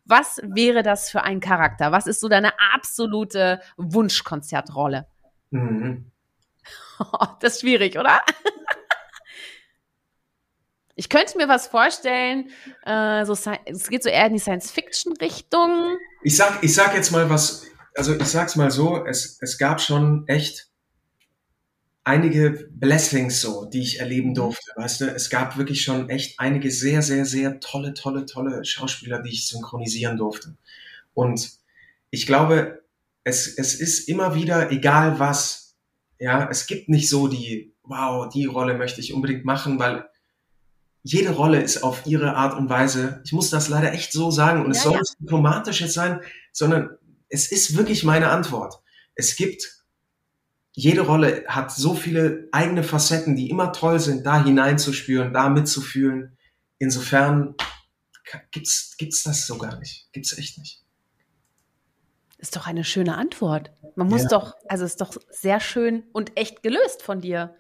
[0.06, 1.92] was wäre das für ein Charakter?
[1.92, 5.06] Was ist so deine absolute Wunschkonzertrolle?
[5.50, 6.10] Mhm.
[7.40, 8.22] das ist schwierig, oder?
[10.98, 12.48] Ich könnte mir was vorstellen,
[12.86, 13.34] äh, so,
[13.66, 15.98] es geht so eher in die Science-Fiction-Richtung.
[16.22, 19.82] Ich sag, ich sag jetzt mal was, also ich sag's mal so, es, es gab
[19.82, 20.70] schon echt
[22.06, 24.34] einige Blessings so, die ich erleben mhm.
[24.34, 25.04] durfte, weißt du.
[25.06, 29.48] Es gab wirklich schon echt einige sehr, sehr, sehr tolle, tolle, tolle Schauspieler, die ich
[29.48, 30.56] synchronisieren durfte.
[31.14, 31.50] Und
[32.10, 32.84] ich glaube,
[33.24, 35.76] es, es ist immer wieder, egal was,
[36.18, 40.08] ja, es gibt nicht so die, wow, die Rolle möchte ich unbedingt machen, weil
[41.02, 44.64] jede Rolle ist auf ihre Art und Weise, ich muss das leider echt so sagen,
[44.64, 45.00] und ja, es soll ja.
[45.00, 46.20] nicht diplomatisch jetzt sein,
[46.52, 46.90] sondern
[47.28, 48.80] es ist wirklich meine Antwort.
[49.16, 49.75] Es gibt,
[50.78, 56.36] jede Rolle hat so viele eigene Facetten, die immer toll sind, da hineinzuspüren, da mitzufühlen.
[56.78, 57.54] Insofern
[58.50, 60.06] gibt's, gibt's das so gar nicht.
[60.12, 60.84] Gibt's echt nicht.
[62.36, 63.70] Ist doch eine schöne Antwort.
[63.94, 64.28] Man muss ja.
[64.28, 67.56] doch, also ist doch sehr schön und echt gelöst von dir,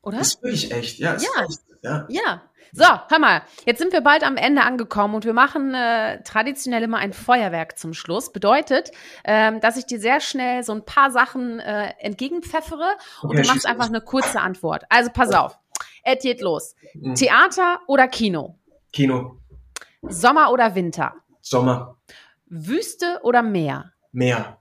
[0.00, 0.20] oder?
[0.20, 1.16] Ist wirklich echt, ja.
[1.16, 1.44] ja.
[1.48, 2.06] Echt, ja.
[2.08, 2.49] ja.
[2.72, 6.82] So, hör mal, jetzt sind wir bald am Ende angekommen und wir machen äh, traditionell
[6.82, 8.32] immer ein Feuerwerk zum Schluss.
[8.32, 8.92] Bedeutet,
[9.24, 13.48] ähm, dass ich dir sehr schnell so ein paar Sachen äh, entgegenpfeffere und okay, du
[13.48, 14.84] machst einfach eine kurze Antwort.
[14.88, 15.58] Also pass auf,
[16.04, 16.74] es geht los.
[16.94, 17.14] Mhm.
[17.14, 18.58] Theater oder Kino?
[18.92, 19.38] Kino.
[20.02, 21.14] Sommer oder Winter?
[21.40, 21.96] Sommer.
[22.46, 23.92] Wüste oder Meer?
[24.12, 24.58] Meer.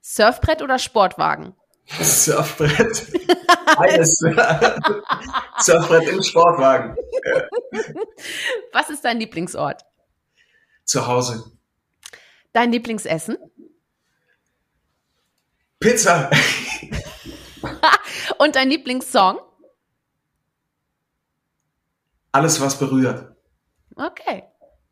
[0.00, 1.54] Surfbrett oder Sportwagen?
[2.00, 3.06] Surfbrett.
[3.76, 4.18] Alles.
[5.58, 6.96] Surfbrett im Sportwagen.
[8.72, 9.82] Was ist dein Lieblingsort?
[10.84, 11.52] Zu Hause.
[12.52, 13.36] Dein Lieblingsessen?
[15.78, 16.30] Pizza.
[18.38, 19.38] Und dein Lieblingssong?
[22.32, 23.34] Alles, was berührt.
[23.94, 24.44] Okay.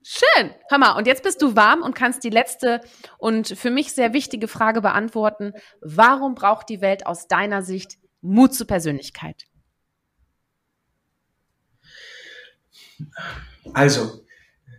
[0.02, 0.54] Schön.
[0.68, 2.82] Hör mal, und jetzt bist du warm und kannst die letzte
[3.16, 5.54] und für mich sehr wichtige Frage beantworten.
[5.80, 9.44] Warum braucht die Welt aus deiner Sicht Mut zur Persönlichkeit?
[13.74, 14.24] Also,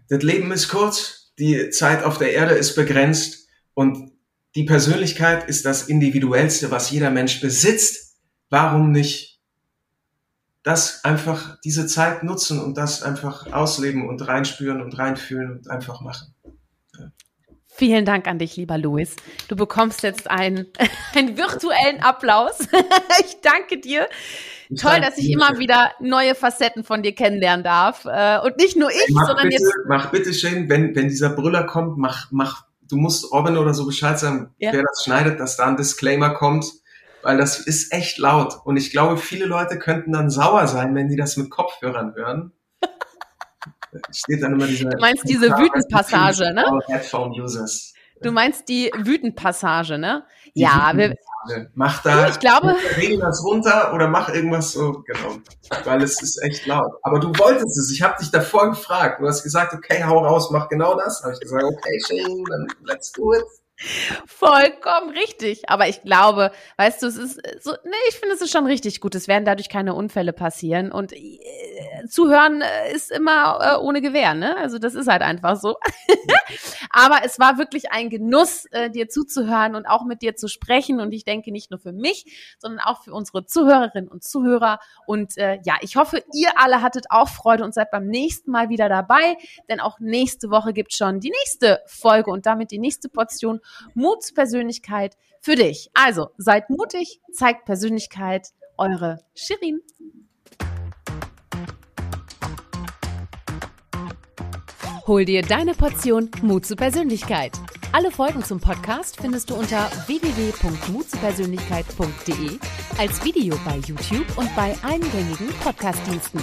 [0.09, 4.13] das Leben ist kurz, die Zeit auf der Erde ist begrenzt und
[4.55, 8.17] die Persönlichkeit ist das Individuellste, was jeder Mensch besitzt.
[8.49, 9.41] Warum nicht
[10.63, 16.01] das einfach, diese Zeit nutzen und das einfach ausleben und reinspüren und reinfühlen und einfach
[16.01, 16.34] machen?
[17.77, 19.17] Vielen Dank an dich, lieber Louis.
[19.49, 20.67] Du bekommst jetzt einen,
[21.15, 22.59] einen virtuellen Applaus.
[23.19, 24.07] ich danke dir.
[24.69, 28.05] Ich Toll, dass ich immer wieder neue Facetten von dir kennenlernen darf.
[28.05, 29.73] Äh, und nicht nur ich, mach sondern bitte, jetzt.
[29.87, 33.85] Mach bitte schön, wenn, wenn dieser Brüller kommt, mach, mach, du musst Robin oder so
[33.85, 34.71] Bescheid sagen, ja.
[34.71, 36.65] wer das schneidet, dass da ein Disclaimer kommt,
[37.23, 38.55] weil das ist echt laut.
[38.63, 42.53] Und ich glaube, viele Leute könnten dann sauer sein, wenn die das mit Kopfhörern hören.
[44.11, 44.89] Steht dann immer diese.
[44.89, 46.65] Du meinst diese Wütendpassage, ne?
[46.87, 47.93] Headphone-Users.
[48.21, 50.25] Du meinst die Wütendpassage, ne?
[50.55, 51.15] Die ja, wir,
[51.75, 55.37] Mach da, ich glaube, regel das runter oder mach irgendwas so, genau.
[55.83, 56.91] Weil es ist echt laut.
[57.03, 57.91] Aber du wolltest es.
[57.91, 59.21] Ich habe dich davor gefragt.
[59.21, 61.21] Du hast gesagt, okay, hau raus, mach genau das.
[61.23, 63.43] Habe ich gesagt, okay, Shane, dann let's do it.
[63.77, 65.69] Vollkommen richtig.
[65.69, 69.01] Aber ich glaube, weißt du, es ist so, nee, ich finde, es ist schon richtig
[69.01, 69.15] gut.
[69.15, 70.91] Es werden dadurch keine Unfälle passieren.
[70.93, 71.39] Und äh,
[72.07, 74.55] zuhören äh, ist immer äh, ohne Gewehr, ne?
[74.57, 75.75] Also das ist halt einfach so.
[76.89, 81.01] Aber es war wirklich ein Genuss, äh, dir zuzuhören und auch mit dir zu sprechen.
[81.01, 84.79] Und ich denke nicht nur für mich, sondern auch für unsere Zuhörerinnen und Zuhörer.
[85.05, 88.69] Und äh, ja, ich hoffe, ihr alle hattet auch Freude und seid beim nächsten Mal
[88.69, 89.35] wieder dabei.
[89.69, 93.59] Denn auch nächste Woche gibt schon die nächste Folge und damit die nächste Portion
[93.93, 95.89] Mutspersönlichkeit für dich.
[95.93, 98.49] Also seid mutig, zeigt Persönlichkeit.
[98.77, 99.79] Eure Shirin.
[105.07, 107.51] Hol dir deine Portion Mut zur Persönlichkeit.
[107.91, 112.57] Alle Folgen zum Podcast findest du unter www.mutzupersönlichkeit.de
[112.97, 116.41] als Video bei YouTube und bei allen gängigen Podcastdiensten.